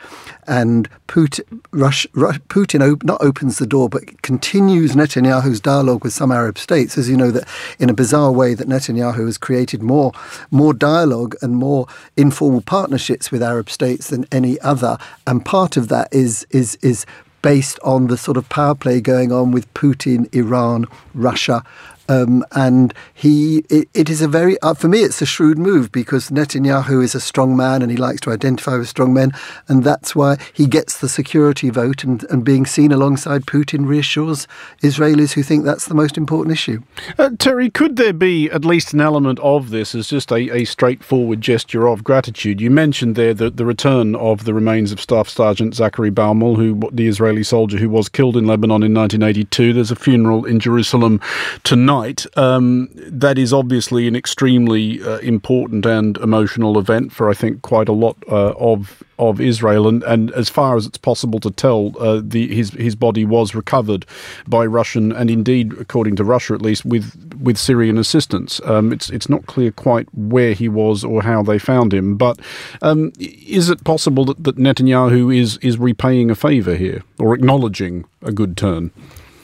And 0.48 0.90
Putin, 1.08 1.62
Rush, 1.72 2.06
Putin 2.14 2.82
op- 2.82 3.04
not 3.04 3.22
opens 3.22 3.58
the 3.58 3.68
door, 3.68 3.90
but 3.90 4.22
continues 4.22 4.94
Netanyahu's 4.94 5.60
dialogue 5.60 6.04
with 6.04 6.14
some 6.14 6.32
Arab 6.32 6.58
states. 6.58 6.98
As 6.98 7.10
you 7.10 7.18
know, 7.18 7.32
that 7.32 7.48
in 7.80 7.90
a 7.90 7.94
bizarre 7.94 8.32
way, 8.32 8.54
that 8.54 8.68
Netanyahu 8.68 9.26
has 9.26 9.38
created 9.38 9.82
more 9.82 10.12
more 10.52 10.74
dialogue 10.74 11.36
and 11.42 11.56
more 11.56 11.88
informal 12.16 12.62
partnerships 12.62 13.32
with 13.32 13.42
Arab 13.42 13.70
states 13.70 14.10
than 14.10 14.26
any 14.32 14.60
other. 14.62 14.98
And 15.26 15.44
part 15.44 15.78
of 15.78 15.88
that 15.90 16.14
is 16.14 16.46
is 16.52 16.76
is 16.82 17.06
based 17.42 17.78
on 17.84 18.08
the 18.08 18.18
sort 18.18 18.38
of 18.38 18.50
power 18.50 18.74
play 18.74 19.00
going 19.00 19.32
on 19.32 19.52
with 19.52 19.72
Putin, 19.76 20.34
Iran, 20.34 20.86
Russia, 21.14 21.64
um, 22.08 22.46
and 22.52 22.94
he, 23.14 23.64
it, 23.70 23.90
it 23.94 24.10
is 24.10 24.22
a 24.22 24.28
very, 24.28 24.60
uh, 24.62 24.74
for 24.74 24.88
me, 24.88 25.00
it's 25.00 25.22
a 25.22 25.26
shrewd 25.26 25.58
move 25.58 25.92
because 25.92 26.30
Netanyahu 26.30 27.04
is 27.04 27.16
a 27.16 27.20
strong 27.20 27.58
man 27.58 27.82
and 27.82 27.92
he 27.92 27.98
likes 27.98 28.22
to 28.22 28.32
identify 28.32 28.78
with 28.78 28.88
strong 28.88 29.14
men. 29.14 29.32
And 29.68 29.84
that's 29.84 30.16
why 30.16 30.38
he 30.54 30.68
gets 30.68 31.00
the 31.00 31.10
security 31.10 31.70
vote 31.70 32.04
and, 32.04 32.24
and 32.26 32.44
being 32.44 32.66
seen 32.66 32.92
alongside 32.92 33.46
Putin 33.46 33.88
reassures 33.88 34.48
Israelis 34.82 35.34
who 35.34 35.44
think 35.44 35.66
that's 35.66 35.88
the 35.88 35.96
most 35.96 36.18
important 36.18 36.54
issue. 36.54 36.82
Uh, 37.18 37.32
Terry, 37.38 37.70
could 37.70 37.96
there 37.96 38.14
be 38.14 38.50
at 38.52 38.66
least 38.66 38.94
an 38.94 39.02
element 39.02 39.40
of 39.40 39.70
this 39.70 39.96
as 39.96 40.08
just 40.08 40.32
a, 40.32 40.56
a 40.56 40.66
straightforward 40.66 41.42
gesture 41.42 41.88
of 41.88 42.04
gratitude? 42.04 42.62
You 42.62 42.70
mentioned 42.70 43.16
there 43.16 43.34
the, 43.34 43.50
the 43.50 43.66
return 43.66 44.16
of 44.16 44.46
the 44.46 44.54
remains 44.54 44.92
of 44.92 45.02
Staff 45.02 45.30
Sergeant 45.30 45.76
Zachary 45.76 46.12
Baumel, 46.12 46.56
who 46.56 46.80
the 46.92 47.08
Israeli 47.08 47.44
soldier 47.44 47.78
who 47.78 47.90
was 47.90 48.10
killed 48.10 48.38
in 48.38 48.46
Lebanon 48.46 48.84
in 48.84 48.94
1982. 48.94 49.74
There's 49.74 49.92
a 49.92 49.96
funeral 49.96 50.46
in 50.46 50.60
Jerusalem 50.60 51.20
tonight 51.64 51.95
tonight. 51.96 52.26
Um, 52.38 52.90
that 52.96 53.38
is 53.38 53.54
obviously 53.54 54.08
an 54.08 54.16
extremely 54.16 55.02
uh, 55.02 55.18
important 55.20 55.86
and 55.86 56.18
emotional 56.18 56.78
event 56.78 57.12
for 57.12 57.30
I 57.30 57.34
think 57.34 57.62
quite 57.62 57.90
a 57.90 57.94
lot 57.94 58.18
uh, 58.30 58.54
of 58.58 59.04
of 59.18 59.40
Israel, 59.40 59.88
and, 59.88 60.04
and 60.04 60.32
as 60.32 60.50
far 60.50 60.76
as 60.76 60.86
it's 60.86 60.98
possible 60.98 61.40
to 61.40 61.50
tell, 61.50 61.94
uh, 62.00 62.22
the 62.24 62.54
his 62.54 62.72
his 62.72 62.96
body 62.96 63.24
was 63.24 63.56
recovered 63.56 64.06
by 64.46 64.66
Russian 64.66 65.12
and 65.14 65.30
indeed, 65.30 65.74
according 65.80 66.18
to 66.18 66.24
Russia 66.24 66.54
at 66.54 66.62
least, 66.62 66.86
with 66.86 67.14
with 67.42 67.58
Syrian 67.58 67.98
assistance. 67.98 68.60
Um, 68.66 68.92
it's 68.92 69.10
it's 69.10 69.30
not 69.30 69.46
clear 69.46 69.72
quite 69.72 70.08
where 70.14 70.54
he 70.54 70.68
was 70.68 71.04
or 71.04 71.24
how 71.24 71.44
they 71.44 71.60
found 71.60 71.94
him, 71.94 72.18
but 72.18 72.40
um, 72.82 73.14
is 73.20 73.70
it 73.70 73.84
possible 73.84 74.26
that, 74.26 74.44
that 74.44 74.58
Netanyahu 74.58 75.36
is 75.36 75.58
is 75.58 75.78
repaying 75.78 76.30
a 76.30 76.36
favour 76.36 76.76
here 76.76 77.04
or 77.20 77.34
acknowledging 77.34 78.06
a 78.22 78.32
good 78.32 78.58
turn? 78.58 78.92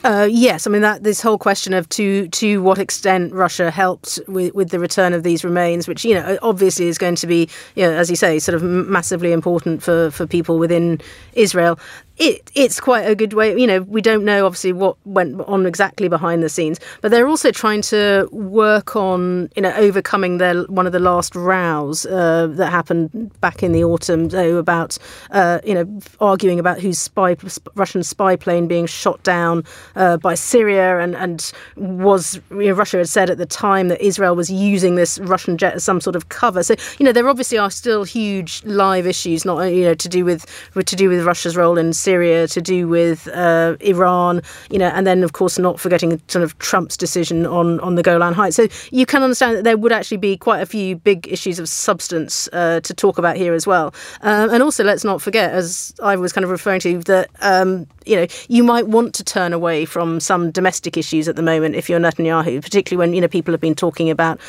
Uh, 0.04 0.28
yes, 0.28 0.66
I 0.66 0.70
mean 0.70 0.82
that 0.82 1.04
this 1.04 1.22
whole 1.22 1.38
question 1.38 1.72
of 1.72 1.88
to 1.90 2.26
to 2.28 2.60
what 2.60 2.78
extent 2.78 3.32
Russia 3.32 3.70
helped 3.70 4.18
with, 4.26 4.52
with 4.52 4.70
the 4.70 4.80
return 4.80 5.12
of 5.12 5.22
these 5.22 5.44
remains, 5.44 5.86
which 5.86 6.04
you 6.04 6.14
know 6.14 6.38
obviously 6.42 6.88
is 6.88 6.98
going 6.98 7.14
to 7.16 7.26
be, 7.26 7.48
you 7.76 7.84
know, 7.84 7.92
as 7.92 8.10
you 8.10 8.16
say, 8.16 8.38
sort 8.40 8.56
of 8.56 8.62
massively 8.64 9.30
important 9.32 9.82
for 9.82 10.10
for 10.10 10.26
people 10.26 10.58
within 10.58 11.00
Israel 11.34 11.78
it, 12.22 12.52
it's 12.54 12.78
quite 12.78 13.02
a 13.02 13.16
good 13.16 13.32
way. 13.32 13.58
You 13.58 13.66
know, 13.66 13.82
we 13.82 14.00
don't 14.00 14.24
know 14.24 14.46
obviously 14.46 14.72
what 14.72 14.96
went 15.04 15.40
on 15.42 15.66
exactly 15.66 16.08
behind 16.08 16.42
the 16.42 16.48
scenes, 16.48 16.78
but 17.00 17.10
they're 17.10 17.26
also 17.26 17.50
trying 17.50 17.82
to 17.82 18.28
work 18.30 18.94
on 18.94 19.50
you 19.56 19.62
know 19.62 19.72
overcoming 19.74 20.38
their 20.38 20.62
one 20.64 20.86
of 20.86 20.92
the 20.92 21.00
last 21.00 21.34
rows 21.34 22.06
uh, 22.06 22.46
that 22.52 22.70
happened 22.70 23.32
back 23.40 23.64
in 23.64 23.72
the 23.72 23.82
autumn 23.82 24.30
so 24.30 24.56
about 24.56 24.98
uh, 25.32 25.58
you 25.64 25.74
know 25.74 26.00
arguing 26.20 26.60
about 26.60 26.80
whose 26.80 26.98
spy 26.98 27.36
Russian 27.74 28.04
spy 28.04 28.36
plane 28.36 28.68
being 28.68 28.86
shot 28.86 29.20
down 29.24 29.64
uh, 29.96 30.16
by 30.16 30.34
Syria 30.34 31.00
and 31.00 31.16
and 31.16 31.52
was 31.76 32.40
you 32.52 32.68
know, 32.68 32.72
Russia 32.72 32.98
had 32.98 33.08
said 33.08 33.30
at 33.30 33.38
the 33.38 33.46
time 33.46 33.88
that 33.88 34.00
Israel 34.00 34.36
was 34.36 34.48
using 34.48 34.94
this 34.94 35.18
Russian 35.18 35.58
jet 35.58 35.74
as 35.74 35.82
some 35.82 36.00
sort 36.00 36.14
of 36.14 36.28
cover. 36.28 36.62
So 36.62 36.76
you 37.00 37.04
know 37.04 37.12
there 37.12 37.28
obviously 37.28 37.58
are 37.58 37.70
still 37.70 38.04
huge 38.04 38.62
live 38.64 39.08
issues, 39.08 39.44
not 39.44 39.64
you 39.64 39.82
know 39.82 39.94
to 39.94 40.08
do 40.08 40.24
with 40.24 40.46
to 40.76 40.96
do 40.96 41.08
with 41.08 41.24
Russia's 41.24 41.56
role 41.56 41.76
in 41.78 41.92
Syria, 41.92 42.11
to 42.20 42.60
do 42.60 42.88
with 42.88 43.28
uh, 43.28 43.76
Iran, 43.80 44.42
you 44.70 44.78
know, 44.78 44.88
and 44.88 45.06
then 45.06 45.22
of 45.22 45.32
course 45.32 45.58
not 45.58 45.80
forgetting 45.80 46.20
sort 46.28 46.42
of 46.42 46.58
Trump's 46.58 46.96
decision 46.96 47.46
on 47.46 47.80
on 47.80 47.94
the 47.94 48.02
Golan 48.02 48.34
Heights. 48.34 48.56
So 48.56 48.68
you 48.90 49.06
can 49.06 49.22
understand 49.22 49.56
that 49.56 49.64
there 49.64 49.76
would 49.76 49.92
actually 49.92 50.16
be 50.18 50.36
quite 50.36 50.60
a 50.60 50.66
few 50.66 50.96
big 50.96 51.28
issues 51.28 51.58
of 51.58 51.68
substance 51.68 52.48
uh, 52.52 52.80
to 52.80 52.94
talk 52.94 53.18
about 53.18 53.36
here 53.36 53.54
as 53.54 53.66
well. 53.66 53.94
Um, 54.22 54.50
and 54.50 54.62
also, 54.62 54.84
let's 54.84 55.04
not 55.04 55.22
forget, 55.22 55.52
as 55.52 55.94
I 56.02 56.16
was 56.16 56.32
kind 56.32 56.44
of 56.44 56.50
referring 56.50 56.80
to, 56.80 56.98
that 57.00 57.30
um, 57.40 57.86
you 58.06 58.16
know 58.16 58.26
you 58.48 58.62
might 58.62 58.88
want 58.88 59.14
to 59.14 59.24
turn 59.24 59.52
away 59.52 59.84
from 59.84 60.20
some 60.20 60.50
domestic 60.50 60.96
issues 60.96 61.28
at 61.28 61.36
the 61.36 61.42
moment 61.42 61.74
if 61.74 61.88
you're 61.88 62.00
Netanyahu, 62.00 62.62
particularly 62.62 62.98
when 62.98 63.14
you 63.14 63.20
know 63.20 63.28
people 63.28 63.52
have 63.52 63.60
been 63.60 63.74
talking 63.74 64.10
about 64.10 64.40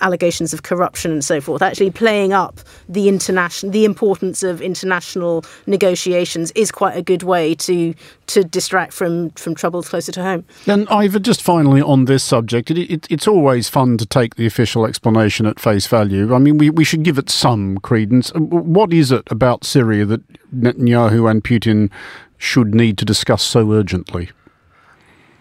allegations 0.00 0.52
of 0.52 0.62
corruption 0.62 1.12
and 1.12 1.24
so 1.24 1.40
forth, 1.40 1.62
actually 1.62 1.90
playing 1.90 2.32
up 2.32 2.60
the 2.88 3.08
international 3.08 3.72
the 3.72 3.84
importance 3.84 4.42
of 4.42 4.60
international 4.60 5.44
negotiations 5.66 6.50
is 6.52 6.70
quite 6.70 6.96
a 6.96 7.02
good 7.02 7.22
way 7.22 7.54
to 7.54 7.94
to 8.26 8.44
distract 8.44 8.92
from 8.92 9.30
from 9.30 9.54
troubles 9.54 9.88
closer 9.88 10.12
to 10.12 10.22
home. 10.22 10.44
And 10.66 10.88
Ivor, 10.88 11.18
just 11.18 11.42
finally 11.42 11.82
on 11.82 12.04
this 12.04 12.22
subject, 12.24 12.70
it, 12.70 12.78
it, 12.78 13.06
it's 13.10 13.28
always 13.28 13.68
fun 13.68 13.98
to 13.98 14.06
take 14.06 14.36
the 14.36 14.46
official 14.46 14.86
explanation 14.86 15.46
at 15.46 15.60
face 15.60 15.86
value. 15.86 16.34
I 16.34 16.38
mean, 16.38 16.58
we, 16.58 16.70
we 16.70 16.84
should 16.84 17.02
give 17.02 17.18
it 17.18 17.30
some 17.30 17.78
credence. 17.78 18.32
Uh, 18.34 18.40
what 18.40 18.92
is 18.92 19.12
it 19.12 19.22
about 19.30 19.64
Syria 19.64 20.04
that 20.06 20.22
Netanyahu 20.52 21.30
and 21.30 21.42
Putin 21.42 21.90
should 22.38 22.74
need 22.74 22.98
to 22.98 23.04
discuss 23.04 23.42
so 23.42 23.72
urgently? 23.72 24.30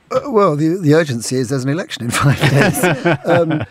Uh, 0.09 0.21
well, 0.31 0.55
the, 0.55 0.77
the 0.77 0.93
urgency 0.93 1.35
is 1.35 1.49
there's 1.49 1.63
an 1.63 1.69
election 1.69 2.05
in 2.05 2.11
five 2.11 2.39
days. 2.39 2.83
um, 3.25 3.65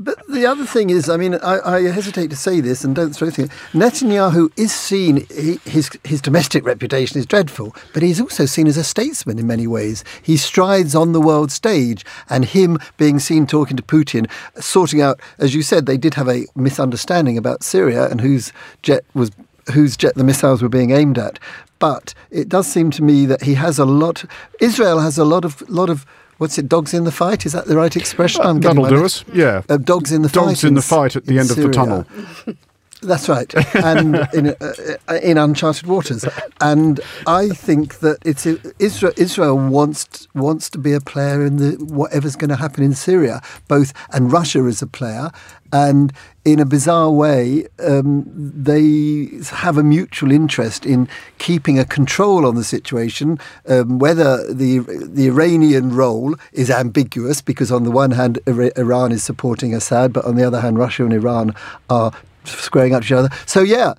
but 0.00 0.18
the 0.28 0.46
other 0.46 0.64
thing 0.64 0.90
is, 0.90 1.08
I 1.08 1.16
mean, 1.16 1.34
I, 1.36 1.76
I, 1.76 1.82
hesitate 1.90 2.30
to 2.30 2.36
say 2.36 2.60
this 2.60 2.84
and 2.84 2.94
don't 2.94 3.12
throw 3.12 3.30
things. 3.30 3.50
Netanyahu 3.72 4.50
is 4.56 4.72
seen, 4.72 5.26
he, 5.26 5.58
his, 5.64 5.90
his 6.04 6.22
domestic 6.22 6.64
reputation 6.64 7.18
is 7.18 7.26
dreadful, 7.26 7.74
but 7.92 8.02
he's 8.02 8.20
also 8.20 8.46
seen 8.46 8.66
as 8.66 8.76
a 8.76 8.84
statesman 8.84 9.38
in 9.38 9.46
many 9.46 9.66
ways. 9.66 10.04
He 10.22 10.36
strides 10.36 10.94
on 10.94 11.12
the 11.12 11.20
world 11.20 11.52
stage, 11.52 12.04
and 12.30 12.44
him 12.44 12.78
being 12.96 13.18
seen 13.18 13.46
talking 13.46 13.76
to 13.76 13.82
Putin, 13.82 14.30
sorting 14.60 15.02
out, 15.02 15.20
as 15.38 15.54
you 15.54 15.62
said, 15.62 15.86
they 15.86 15.98
did 15.98 16.14
have 16.14 16.28
a 16.28 16.46
misunderstanding 16.54 17.36
about 17.36 17.62
Syria 17.62 18.08
and 18.08 18.20
whose 18.20 18.52
jet 18.82 19.04
was 19.14 19.30
whose 19.72 19.96
jet 19.96 20.14
the 20.14 20.24
missiles 20.24 20.62
were 20.62 20.68
being 20.68 20.90
aimed 20.90 21.18
at. 21.18 21.38
But 21.78 22.14
it 22.30 22.48
does 22.48 22.66
seem 22.66 22.90
to 22.92 23.02
me 23.02 23.26
that 23.26 23.42
he 23.42 23.54
has 23.54 23.78
a 23.78 23.84
lot. 23.84 24.24
Israel 24.60 25.00
has 25.00 25.18
a 25.18 25.24
lot 25.24 25.44
of 25.44 25.68
lot 25.68 25.90
of 25.90 26.06
what's 26.38 26.58
it? 26.58 26.68
Dogs 26.68 26.94
in 26.94 27.04
the 27.04 27.12
fight? 27.12 27.46
Is 27.46 27.52
that 27.52 27.66
the 27.66 27.76
right 27.76 27.94
expression? 27.96 28.42
Uh, 28.42 28.54
that'll 28.54 28.86
do 28.86 29.04
us. 29.04 29.24
Yeah. 29.32 29.62
Uh, 29.68 29.76
dogs 29.76 30.12
in 30.12 30.22
the 30.22 30.28
dogs 30.28 30.34
fight. 30.34 30.48
Dogs 30.50 30.64
in, 30.64 30.74
the 30.74 30.82
fight 30.82 31.16
at 31.16 31.26
the 31.26 31.38
end 31.38 31.48
Syria. 31.48 31.66
of 31.66 31.72
the 31.72 31.76
tunnel. 31.76 32.06
That's 33.04 33.28
right, 33.28 33.52
and 33.74 34.26
in, 34.32 34.48
uh, 34.48 34.74
uh, 35.08 35.14
in 35.22 35.36
uncharted 35.36 35.86
waters. 35.86 36.24
And 36.60 37.00
I 37.26 37.48
think 37.48 37.98
that 37.98 38.18
it's 38.24 38.46
Israel. 38.78 39.12
Israel 39.16 39.58
wants 39.58 40.26
wants 40.34 40.70
to 40.70 40.78
be 40.78 40.92
a 40.92 41.00
player 41.00 41.44
in 41.44 41.56
the 41.56 41.72
whatever's 41.84 42.36
going 42.36 42.50
to 42.50 42.56
happen 42.56 42.82
in 42.82 42.94
Syria, 42.94 43.42
both 43.68 43.92
and 44.12 44.32
Russia 44.32 44.66
is 44.66 44.80
a 44.82 44.86
player. 44.86 45.30
And 45.72 46.12
in 46.44 46.60
a 46.60 46.64
bizarre 46.64 47.10
way, 47.10 47.66
um, 47.80 48.22
they 48.26 49.28
have 49.50 49.76
a 49.76 49.82
mutual 49.82 50.30
interest 50.30 50.86
in 50.86 51.08
keeping 51.38 51.80
a 51.80 51.84
control 51.84 52.46
on 52.46 52.54
the 52.54 52.62
situation. 52.62 53.40
Um, 53.66 53.98
whether 53.98 54.30
the 54.52 54.78
the 54.78 55.26
Iranian 55.26 55.94
role 55.94 56.36
is 56.52 56.70
ambiguous, 56.70 57.42
because 57.42 57.72
on 57.72 57.82
the 57.82 57.90
one 57.90 58.12
hand, 58.12 58.38
Iran 58.46 59.10
is 59.10 59.24
supporting 59.24 59.74
Assad, 59.74 60.12
but 60.12 60.24
on 60.24 60.36
the 60.36 60.44
other 60.44 60.60
hand, 60.60 60.78
Russia 60.78 61.02
and 61.04 61.12
Iran 61.12 61.54
are 61.90 62.12
squaring 62.46 62.94
up 62.94 63.02
to 63.02 63.06
each 63.06 63.12
other. 63.12 63.28
So 63.46 63.60
yeah, 63.60 63.94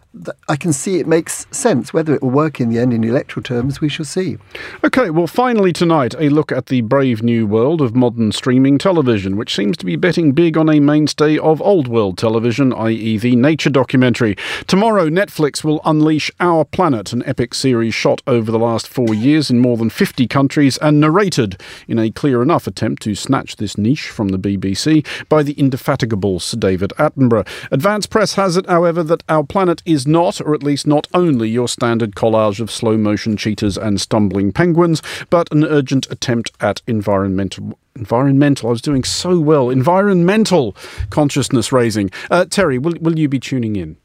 I 0.47 0.55
can 0.55 0.73
see 0.73 0.99
it 0.99 1.07
makes 1.07 1.45
sense. 1.51 1.93
Whether 1.93 2.13
it 2.13 2.21
will 2.21 2.29
work 2.29 2.59
in 2.59 2.69
the 2.69 2.79
end 2.79 2.93
in 2.93 3.03
electoral 3.03 3.43
terms, 3.43 3.81
we 3.81 3.89
shall 3.89 4.05
see. 4.05 4.37
Okay, 4.83 5.09
well, 5.09 5.27
finally 5.27 5.73
tonight, 5.73 6.15
a 6.17 6.29
look 6.29 6.51
at 6.51 6.67
the 6.67 6.81
brave 6.81 7.21
new 7.21 7.45
world 7.45 7.81
of 7.81 7.95
modern 7.95 8.31
streaming 8.31 8.77
television, 8.77 9.35
which 9.37 9.55
seems 9.55 9.77
to 9.77 9.85
be 9.85 9.95
betting 9.95 10.31
big 10.31 10.57
on 10.57 10.69
a 10.69 10.79
mainstay 10.79 11.37
of 11.37 11.61
old 11.61 11.87
world 11.87 12.17
television, 12.17 12.73
i.e., 12.73 13.17
the 13.17 13.35
nature 13.35 13.69
documentary. 13.69 14.35
Tomorrow, 14.67 15.09
Netflix 15.09 15.63
will 15.63 15.81
unleash 15.85 16.31
Our 16.39 16.65
Planet, 16.65 17.13
an 17.13 17.23
epic 17.25 17.53
series 17.53 17.93
shot 17.93 18.21
over 18.27 18.51
the 18.51 18.59
last 18.59 18.87
four 18.87 19.13
years 19.13 19.49
in 19.49 19.59
more 19.59 19.77
than 19.77 19.89
50 19.89 20.27
countries 20.27 20.77
and 20.77 20.99
narrated 20.99 21.61
in 21.87 21.99
a 21.99 22.11
clear 22.11 22.41
enough 22.41 22.67
attempt 22.67 23.01
to 23.03 23.15
snatch 23.15 23.55
this 23.57 23.77
niche 23.77 24.09
from 24.09 24.29
the 24.29 24.39
BBC 24.39 25.05
by 25.27 25.43
the 25.43 25.53
indefatigable 25.53 26.39
Sir 26.39 26.57
David 26.57 26.91
Attenborough. 26.97 27.47
Advance 27.71 28.05
Press 28.05 28.34
has 28.35 28.57
it, 28.57 28.67
however, 28.67 29.03
that 29.03 29.23
Our 29.27 29.43
Planet 29.43 29.81
is 29.85 30.07
not, 30.07 30.39
or 30.41 30.53
at 30.53 30.63
least 30.63 30.87
not 30.87 31.07
only, 31.13 31.49
your 31.49 31.67
standard 31.67 32.15
collage 32.15 32.59
of 32.59 32.71
slow 32.71 32.97
motion 32.97 33.37
cheetahs 33.37 33.77
and 33.77 33.99
stumbling 33.99 34.51
penguins, 34.51 35.01
but 35.29 35.51
an 35.51 35.63
urgent 35.63 36.09
attempt 36.09 36.51
at 36.59 36.81
environmental 36.87 37.77
environmental. 37.95 38.69
I 38.69 38.71
was 38.71 38.81
doing 38.81 39.05
so 39.05 39.39
well. 39.39 39.69
Environmental 39.69 40.75
consciousness 41.09 41.71
raising. 41.71 42.11
Uh, 42.29 42.45
Terry, 42.45 42.77
will 42.77 42.95
will 42.99 43.17
you 43.17 43.29
be 43.29 43.39
tuning 43.39 43.75
in? 43.75 43.97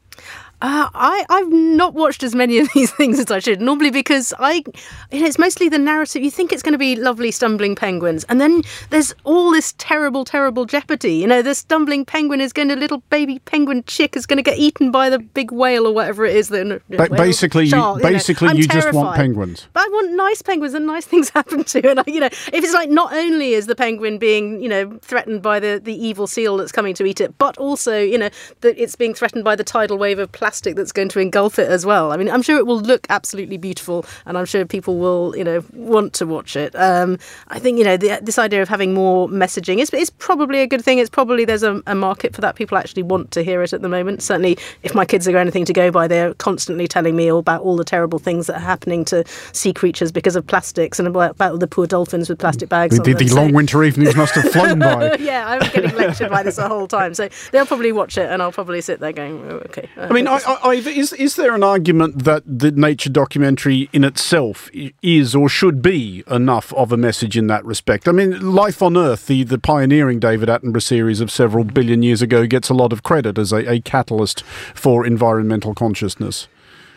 Uh, 0.61 0.89
I 0.93 1.25
I've 1.27 1.51
not 1.51 1.95
watched 1.95 2.21
as 2.21 2.35
many 2.35 2.59
of 2.59 2.69
these 2.75 2.91
things 2.91 3.19
as 3.19 3.31
I 3.31 3.39
should. 3.39 3.61
Normally 3.61 3.89
because 3.89 4.31
I, 4.37 4.63
you 5.11 5.21
know, 5.21 5.25
it's 5.25 5.39
mostly 5.39 5.69
the 5.69 5.79
narrative. 5.79 6.21
You 6.21 6.29
think 6.29 6.53
it's 6.53 6.61
going 6.61 6.73
to 6.73 6.77
be 6.77 6.95
lovely 6.95 7.31
stumbling 7.31 7.75
penguins, 7.75 8.23
and 8.25 8.39
then 8.39 8.61
there's 8.91 9.13
all 9.23 9.51
this 9.51 9.73
terrible, 9.79 10.23
terrible 10.23 10.65
jeopardy. 10.65 11.15
You 11.15 11.27
know, 11.27 11.41
the 11.41 11.55
stumbling 11.55 12.05
penguin 12.05 12.41
is 12.41 12.53
going 12.53 12.69
to 12.69 12.75
little 12.75 12.99
baby 13.09 13.39
penguin 13.39 13.83
chick 13.87 14.15
is 14.15 14.27
going 14.27 14.37
to 14.37 14.43
get 14.43 14.59
eaten 14.59 14.91
by 14.91 15.09
the 15.09 15.17
big 15.17 15.51
whale 15.51 15.87
or 15.87 15.93
whatever 15.93 16.25
it 16.25 16.35
is. 16.35 16.49
That 16.49 16.81
ba- 16.87 17.09
basically, 17.09 17.67
shark, 17.67 17.97
you, 17.97 18.03
basically, 18.03 18.49
you, 18.49 18.53
know. 18.53 18.59
you 18.59 18.67
just 18.67 18.93
want 18.93 19.15
penguins. 19.15 19.67
But 19.73 19.81
I 19.81 19.89
want 19.89 20.11
nice 20.13 20.43
penguins 20.43 20.75
and 20.75 20.85
nice 20.85 21.05
things 21.05 21.29
happen 21.41 21.63
to. 21.63 21.89
And 21.89 21.99
I, 22.01 22.03
you 22.05 22.19
know, 22.19 22.27
if 22.27 22.53
it's 22.53 22.73
like 22.73 22.89
not 22.89 23.13
only 23.13 23.53
is 23.53 23.65
the 23.65 23.75
penguin 23.75 24.19
being 24.19 24.61
you 24.61 24.69
know 24.69 24.99
threatened 25.01 25.41
by 25.41 25.59
the 25.59 25.81
the 25.83 25.95
evil 25.95 26.27
seal 26.27 26.57
that's 26.57 26.71
coming 26.71 26.93
to 26.95 27.05
eat 27.05 27.19
it, 27.19 27.35
but 27.39 27.57
also 27.57 27.97
you 27.97 28.19
know 28.19 28.29
that 28.61 28.77
it's 28.77 28.95
being 28.95 29.15
threatened 29.15 29.43
by 29.43 29.55
the 29.55 29.63
tidal 29.63 29.97
wave 29.97 30.19
of 30.19 30.31
plastic 30.31 30.50
plastic 30.51 30.75
that's 30.75 30.91
going 30.91 31.07
to 31.07 31.17
engulf 31.21 31.57
it 31.57 31.69
as 31.69 31.85
well. 31.85 32.11
I 32.11 32.17
mean, 32.17 32.29
I'm 32.29 32.41
sure 32.41 32.57
it 32.57 32.67
will 32.67 32.81
look 32.81 33.07
absolutely 33.09 33.55
beautiful, 33.55 34.05
and 34.25 34.37
I'm 34.37 34.43
sure 34.43 34.65
people 34.65 34.97
will, 34.97 35.33
you 35.37 35.45
know, 35.45 35.63
want 35.71 36.11
to 36.15 36.25
watch 36.25 36.57
it. 36.57 36.75
Um, 36.75 37.17
I 37.47 37.57
think 37.57 37.77
you 37.77 37.85
know 37.85 37.95
the, 37.95 38.19
this 38.21 38.37
idea 38.37 38.61
of 38.61 38.67
having 38.67 38.93
more 38.93 39.29
messaging 39.29 39.77
is, 39.77 39.89
is 39.93 40.09
probably 40.09 40.59
a 40.59 40.67
good 40.67 40.83
thing. 40.83 40.99
It's 40.99 41.09
probably 41.09 41.45
there's 41.45 41.63
a, 41.63 41.81
a, 41.87 41.95
market 41.95 42.35
for 42.35 42.41
that. 42.41 42.57
People 42.57 42.77
actually 42.77 43.03
want 43.03 43.31
to 43.31 43.43
hear 43.43 43.63
it 43.63 43.71
at 43.71 43.81
the 43.81 43.87
moment. 43.87 44.21
Certainly, 44.21 44.57
if 44.83 44.93
my 44.93 45.05
kids 45.05 45.25
are 45.25 45.37
anything 45.37 45.63
to 45.63 45.71
go 45.71 45.89
by, 45.89 46.09
they're 46.09 46.33
constantly 46.33 46.85
telling 46.85 47.15
me 47.15 47.31
all 47.31 47.39
about 47.39 47.61
all 47.61 47.77
the 47.77 47.85
terrible 47.85 48.19
things 48.19 48.47
that 48.47 48.57
are 48.57 48.67
happening 48.67 49.05
to 49.05 49.23
sea 49.53 49.71
creatures 49.71 50.11
because 50.11 50.35
of 50.35 50.45
plastics 50.45 50.99
and 50.99 51.07
about, 51.07 51.31
about 51.31 51.61
the 51.61 51.67
poor 51.67 51.87
dolphins 51.87 52.27
with 52.27 52.39
plastic 52.39 52.67
bags. 52.67 52.97
The, 52.97 53.13
the, 53.13 53.13
the 53.13 53.33
long 53.33 53.53
winter 53.53 53.81
evenings 53.85 54.17
must 54.17 54.35
have 54.35 54.51
flown 54.51 54.79
by. 54.79 55.15
yeah, 55.19 55.47
I'm 55.47 55.71
getting 55.71 55.95
lectured 55.95 56.29
by 56.29 56.43
this 56.43 56.57
the 56.57 56.67
whole 56.67 56.89
time. 56.89 57.13
So 57.13 57.29
they'll 57.53 57.65
probably 57.65 57.93
watch 57.93 58.17
it, 58.17 58.29
and 58.29 58.41
I'll 58.41 58.51
probably 58.51 58.81
sit 58.81 58.99
there 58.99 59.13
going, 59.13 59.39
oh, 59.49 59.61
okay. 59.67 59.87
I, 59.95 60.07
I 60.07 60.09
mean, 60.47 60.57
I, 60.63 60.89
is 60.89 61.13
is 61.13 61.35
there 61.35 61.55
an 61.55 61.63
argument 61.63 62.23
that 62.23 62.43
the 62.45 62.71
nature 62.71 63.09
documentary 63.09 63.89
in 63.93 64.03
itself 64.03 64.69
is 65.01 65.35
or 65.35 65.49
should 65.49 65.81
be 65.81 66.23
enough 66.29 66.73
of 66.73 66.91
a 66.91 66.97
message 66.97 67.37
in 67.37 67.47
that 67.47 67.65
respect? 67.65 68.07
I 68.07 68.11
mean, 68.11 68.53
Life 68.53 68.81
on 68.81 68.97
Earth, 68.97 69.27
the 69.27 69.43
the 69.43 69.59
pioneering 69.59 70.19
David 70.19 70.49
Attenborough 70.49 70.81
series 70.81 71.21
of 71.21 71.31
several 71.31 71.63
billion 71.63 72.03
years 72.03 72.21
ago, 72.21 72.45
gets 72.45 72.69
a 72.69 72.73
lot 72.73 72.93
of 72.93 73.03
credit 73.03 73.37
as 73.37 73.51
a, 73.51 73.71
a 73.71 73.79
catalyst 73.81 74.43
for 74.73 75.05
environmental 75.05 75.73
consciousness. 75.73 76.47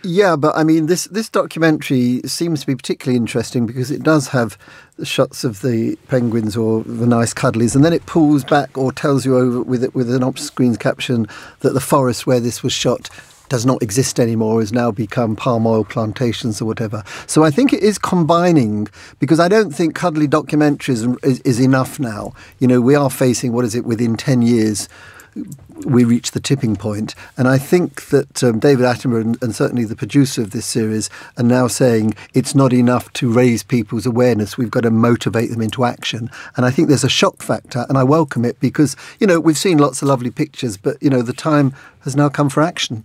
Yeah, 0.07 0.37
but 0.37 0.55
I 0.55 0.65
mean, 0.65 0.85
this 0.85 1.05
this 1.05 1.31
documentary 1.31 2.21
seems 2.27 2.61
to 2.61 2.67
be 2.67 2.77
particularly 2.77 3.17
interesting 3.17 3.65
because 3.65 3.91
it 3.91 4.03
does 4.03 4.29
have 4.29 4.59
the 4.99 5.07
shots 5.07 5.45
of 5.45 5.63
the 5.63 5.97
penguins 6.09 6.59
or 6.59 6.83
the 6.85 7.07
nice 7.07 7.33
cuddlies, 7.33 7.75
and 7.75 7.83
then 7.83 7.95
it 7.95 8.05
pulls 8.05 8.45
back 8.45 8.77
or 8.77 8.93
tells 8.93 9.25
you 9.25 9.39
over 9.39 9.63
with 9.63 9.83
it 9.83 9.95
with 9.95 10.15
an 10.15 10.23
off-screen 10.23 10.77
caption 10.77 11.27
that 11.61 11.73
the 11.73 11.81
forest 11.81 12.27
where 12.27 12.39
this 12.39 12.63
was 12.63 12.75
shot 12.75 13.09
does 13.55 13.65
not 13.65 13.85
exist 13.85 14.19
anymore, 14.19 14.59
has 14.59 14.73
now 14.73 14.91
become 14.91 15.37
palm 15.37 15.65
oil 15.65 15.85
plantations 15.85 16.61
or 16.61 16.65
whatever. 16.65 17.05
So 17.29 17.45
I 17.45 17.53
think 17.53 17.73
it 17.73 17.85
is 17.85 17.99
combining 17.99 18.89
because 19.21 19.39
I 19.39 19.47
don't 19.47 19.71
think 19.71 19.95
cuddly 19.95 20.27
documentaries 20.27 21.17
is, 21.23 21.39
is 21.43 21.61
enough 21.61 22.01
now. 22.01 22.33
You 22.59 22.67
know, 22.67 22.81
we 22.81 22.97
are 22.97 23.09
facing, 23.09 23.53
what 23.53 23.65
is 23.65 23.77
it, 23.77 23.85
within 23.85 24.17
10 24.17 24.43
years, 24.43 24.89
we 25.87 26.03
reach 26.03 26.33
the 26.33 26.41
tipping 26.41 26.75
point. 26.75 27.15
And 27.37 27.47
I 27.47 27.59
think 27.59 28.07
that 28.07 28.43
um, 28.43 28.59
David 28.59 28.87
Attenborough 28.87 29.21
and, 29.21 29.41
and, 29.41 29.55
certainly 29.55 29.85
the 29.85 29.95
producer 29.95 30.43
of 30.43 30.51
this 30.51 30.67
series 30.67 31.09
are 31.39 31.45
now 31.45 31.69
saying 31.69 32.17
it's 32.33 32.57
not 32.57 32.73
enough 32.73 33.13
to 33.15 33.33
raise 33.33 33.63
people's 33.63 34.05
awareness. 34.05 34.59
We've 34.59 34.69
got 34.69 34.83
to 34.83 34.91
motivate 34.91 35.51
them 35.51 35.63
into 35.63 35.85
action. 35.85 36.29
And 36.57 36.67
I 36.67 36.73
think 36.73 36.89
there's 36.89 37.05
a 37.05 37.09
shock 37.09 37.41
factor, 37.41 37.87
and 37.89 37.97
I 37.97 38.03
welcome 38.03 38.45
it 38.45 38.59
because, 38.59 38.97
you 39.21 39.29
know, 39.29 39.39
we've 39.39 39.57
seen 39.57 39.79
lots 39.79 40.03
of 40.03 40.09
lovely 40.09 40.33
pictures, 40.33 40.77
but, 40.77 41.01
you 41.01 41.09
know, 41.09 41.23
the 41.23 41.33
time 41.33 41.73
has 42.01 42.17
now 42.17 42.29
come 42.29 42.51
for 42.51 42.61
action. 42.61 43.05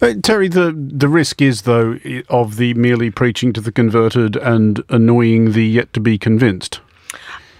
Uh, 0.00 0.14
Terry, 0.22 0.48
the 0.48 0.72
the 0.72 1.08
risk 1.08 1.42
is 1.42 1.62
though 1.62 1.98
of 2.28 2.56
the 2.56 2.74
merely 2.74 3.10
preaching 3.10 3.52
to 3.52 3.60
the 3.60 3.72
converted 3.72 4.36
and 4.36 4.82
annoying 4.88 5.52
the 5.52 5.64
yet 5.64 5.92
to 5.92 6.00
be 6.00 6.18
convinced. 6.18 6.80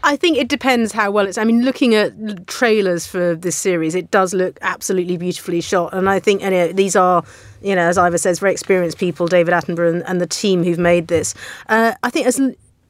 I 0.04 0.16
think 0.16 0.36
it 0.36 0.48
depends 0.48 0.92
how 0.92 1.12
well 1.12 1.26
it's. 1.26 1.38
I 1.38 1.44
mean, 1.44 1.64
looking 1.64 1.94
at 1.94 2.46
trailers 2.48 3.06
for 3.06 3.36
this 3.36 3.54
series, 3.54 3.94
it 3.94 4.10
does 4.10 4.34
look 4.34 4.58
absolutely 4.60 5.16
beautifully 5.16 5.60
shot, 5.60 5.94
and 5.94 6.10
I 6.10 6.18
think 6.18 6.42
anyway, 6.42 6.72
these 6.72 6.96
are, 6.96 7.22
you 7.62 7.76
know, 7.76 7.82
as 7.82 7.98
Ivor 7.98 8.18
says, 8.18 8.40
very 8.40 8.52
experienced 8.52 8.98
people, 8.98 9.28
David 9.28 9.54
Attenborough 9.54 9.92
and, 9.92 10.02
and 10.08 10.20
the 10.20 10.26
team 10.26 10.64
who've 10.64 10.78
made 10.78 11.06
this. 11.06 11.34
Uh, 11.68 11.94
I 12.02 12.10
think 12.10 12.26
as 12.26 12.40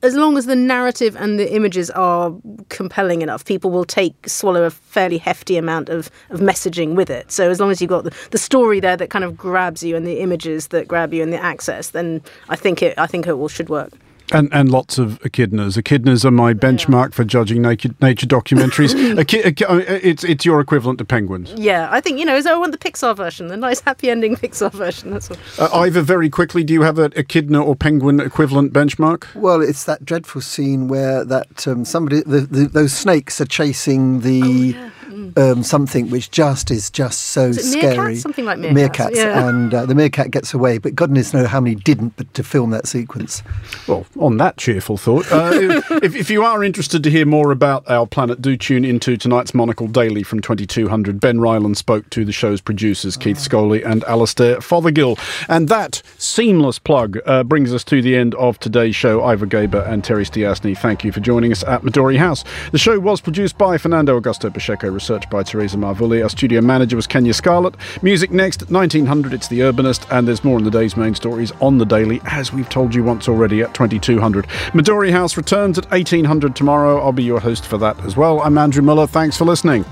as 0.02 0.14
long 0.16 0.36
as 0.36 0.46
the 0.46 0.56
narrative 0.56 1.16
and 1.16 1.38
the 1.38 1.54
images 1.54 1.90
are 1.90 2.34
compelling 2.68 3.22
enough, 3.22 3.44
people 3.44 3.70
will 3.70 3.84
take 3.84 4.28
swallow 4.28 4.64
a 4.64 4.70
fairly 4.70 5.18
hefty 5.18 5.56
amount 5.56 5.88
of, 5.88 6.10
of 6.30 6.40
messaging 6.40 6.94
with 6.94 7.08
it. 7.08 7.30
So 7.30 7.50
as 7.50 7.60
long 7.60 7.70
as 7.70 7.80
you've 7.80 7.90
got 7.90 8.04
the, 8.04 8.14
the 8.32 8.38
story 8.38 8.80
there 8.80 8.96
that 8.96 9.10
kind 9.10 9.24
of 9.24 9.36
grabs 9.36 9.82
you 9.82 9.94
and 9.94 10.06
the 10.06 10.20
images 10.20 10.68
that 10.68 10.88
grab 10.88 11.14
you 11.14 11.22
and 11.22 11.32
the 11.32 11.42
access, 11.42 11.90
then 11.90 12.20
I 12.48 12.56
think 12.56 12.82
it 12.82 12.98
I 12.98 13.06
think 13.06 13.26
it 13.26 13.34
will 13.34 13.48
should 13.48 13.68
work. 13.68 13.92
And 14.32 14.48
and 14.52 14.70
lots 14.70 14.98
of 14.98 15.20
echidnas. 15.20 15.76
Echidnas 15.76 16.24
are 16.24 16.30
my 16.30 16.54
benchmark 16.54 17.10
yeah. 17.10 17.16
for 17.16 17.24
judging 17.24 17.62
naked, 17.62 18.00
nature 18.00 18.26
documentaries. 18.26 18.92
it's 20.04 20.24
it's 20.24 20.44
your 20.44 20.60
equivalent 20.60 20.98
to 20.98 21.04
penguins. 21.04 21.52
Yeah, 21.56 21.88
I 21.90 22.00
think 22.00 22.18
you 22.18 22.24
know. 22.24 22.40
I 22.42 22.56
want 22.56 22.72
the 22.72 22.78
Pixar 22.78 23.16
version, 23.16 23.48
the 23.48 23.56
nice 23.56 23.80
happy 23.80 24.10
ending 24.10 24.36
Pixar 24.36 24.72
version. 24.72 25.10
That's 25.10 25.30
all. 25.30 25.36
Uh, 25.58 25.68
Ivor, 25.72 26.02
very 26.02 26.28
quickly, 26.28 26.64
do 26.64 26.72
you 26.72 26.82
have 26.82 26.98
an 26.98 27.12
echidna 27.14 27.62
or 27.62 27.76
penguin 27.76 28.20
equivalent 28.20 28.72
benchmark? 28.72 29.32
Well, 29.34 29.60
it's 29.62 29.84
that 29.84 30.04
dreadful 30.04 30.40
scene 30.40 30.88
where 30.88 31.24
that 31.24 31.66
um, 31.66 31.84
somebody 31.84 32.22
the, 32.22 32.40
the, 32.40 32.66
those 32.66 32.92
snakes 32.92 33.40
are 33.40 33.46
chasing 33.46 34.20
the. 34.20 34.42
Oh, 34.42 34.78
yeah 34.78 34.90
um, 35.36 35.62
something 35.62 36.10
which 36.10 36.30
just 36.30 36.70
is 36.70 36.90
just 36.90 37.20
so 37.20 37.52
scary. 37.52 38.14
Meerkats? 38.14 38.20
Something 38.20 38.44
like 38.44 38.58
meerkats. 38.58 38.72
Meerkats, 38.72 39.16
yeah. 39.16 39.48
and 39.48 39.74
uh, 39.74 39.86
the 39.86 39.94
meerkat 39.94 40.30
gets 40.30 40.54
away, 40.54 40.78
but 40.78 40.94
goodness 40.94 41.32
knows 41.32 41.48
how 41.48 41.60
many 41.60 41.74
didn't, 41.74 42.16
but 42.16 42.32
to 42.34 42.42
film 42.42 42.70
that 42.70 42.86
sequence. 42.86 43.42
Well, 43.86 44.06
on 44.18 44.36
that 44.38 44.56
cheerful 44.56 44.96
thought, 44.96 45.30
uh, 45.30 45.50
if, 46.02 46.14
if, 46.14 46.30
you 46.30 46.44
are 46.44 46.64
interested 46.64 47.02
to 47.04 47.10
hear 47.10 47.26
more 47.26 47.50
about 47.50 47.88
our 47.90 48.06
planet, 48.06 48.40
do 48.40 48.56
tune 48.56 48.84
into 48.84 49.16
tonight's 49.16 49.54
Monocle 49.54 49.86
Daily 49.86 50.22
from 50.22 50.40
2200. 50.40 51.20
Ben 51.20 51.40
Ryland 51.40 51.76
spoke 51.76 52.08
to 52.10 52.24
the 52.24 52.32
show's 52.32 52.60
producers, 52.60 53.16
Keith 53.16 53.38
ah. 53.38 53.48
Scholey 53.48 53.84
and 53.84 54.04
Alastair 54.04 54.56
Fothergill, 54.56 55.18
and 55.48 55.68
that 55.68 56.02
seamless 56.18 56.78
plug 56.78 57.18
uh, 57.26 57.42
brings 57.44 57.72
us 57.72 57.84
to 57.84 58.02
the 58.02 58.16
end 58.16 58.34
of 58.36 58.58
today's 58.58 58.96
show. 58.96 59.22
Ivor 59.22 59.46
Gaber 59.46 59.86
and 59.88 60.02
Terry 60.02 60.24
Stiastny, 60.24 60.76
thank 60.76 61.04
you 61.04 61.12
for 61.12 61.20
joining 61.20 61.52
us 61.52 61.62
at 61.64 61.82
Midori 61.82 62.16
House. 62.16 62.44
The 62.72 62.78
show 62.78 62.98
was 62.98 63.20
produced 63.20 63.58
by 63.58 63.78
Fernando 63.78 64.18
Augusto 64.18 64.52
Pacheco, 64.52 64.90
research 64.90 65.11
by 65.12 65.42
Teresa 65.42 65.76
Marvulli. 65.76 66.22
Our 66.22 66.28
studio 66.28 66.60
manager 66.60 66.96
was 66.96 67.06
Kenya 67.06 67.34
Scarlett. 67.34 67.74
Music 68.02 68.30
next, 68.30 68.70
1900, 68.70 69.34
it's 69.34 69.48
The 69.48 69.60
Urbanist, 69.60 70.10
and 70.10 70.26
there's 70.26 70.42
more 70.42 70.58
in 70.58 70.64
the 70.64 70.70
day's 70.70 70.96
main 70.96 71.14
stories 71.14 71.52
on 71.60 71.78
the 71.78 71.84
daily, 71.84 72.20
as 72.24 72.52
we've 72.52 72.68
told 72.68 72.94
you 72.94 73.04
once 73.04 73.28
already 73.28 73.60
at 73.60 73.74
2200. 73.74 74.46
Midori 74.72 75.10
House 75.10 75.36
returns 75.36 75.76
at 75.76 75.90
1800 75.90 76.56
tomorrow. 76.56 76.98
I'll 77.00 77.12
be 77.12 77.22
your 77.22 77.40
host 77.40 77.66
for 77.66 77.78
that 77.78 77.98
as 78.04 78.16
well. 78.16 78.40
I'm 78.40 78.56
Andrew 78.56 78.82
Mueller. 78.82 79.06
Thanks 79.06 79.36
for 79.36 79.44
listening. 79.44 79.84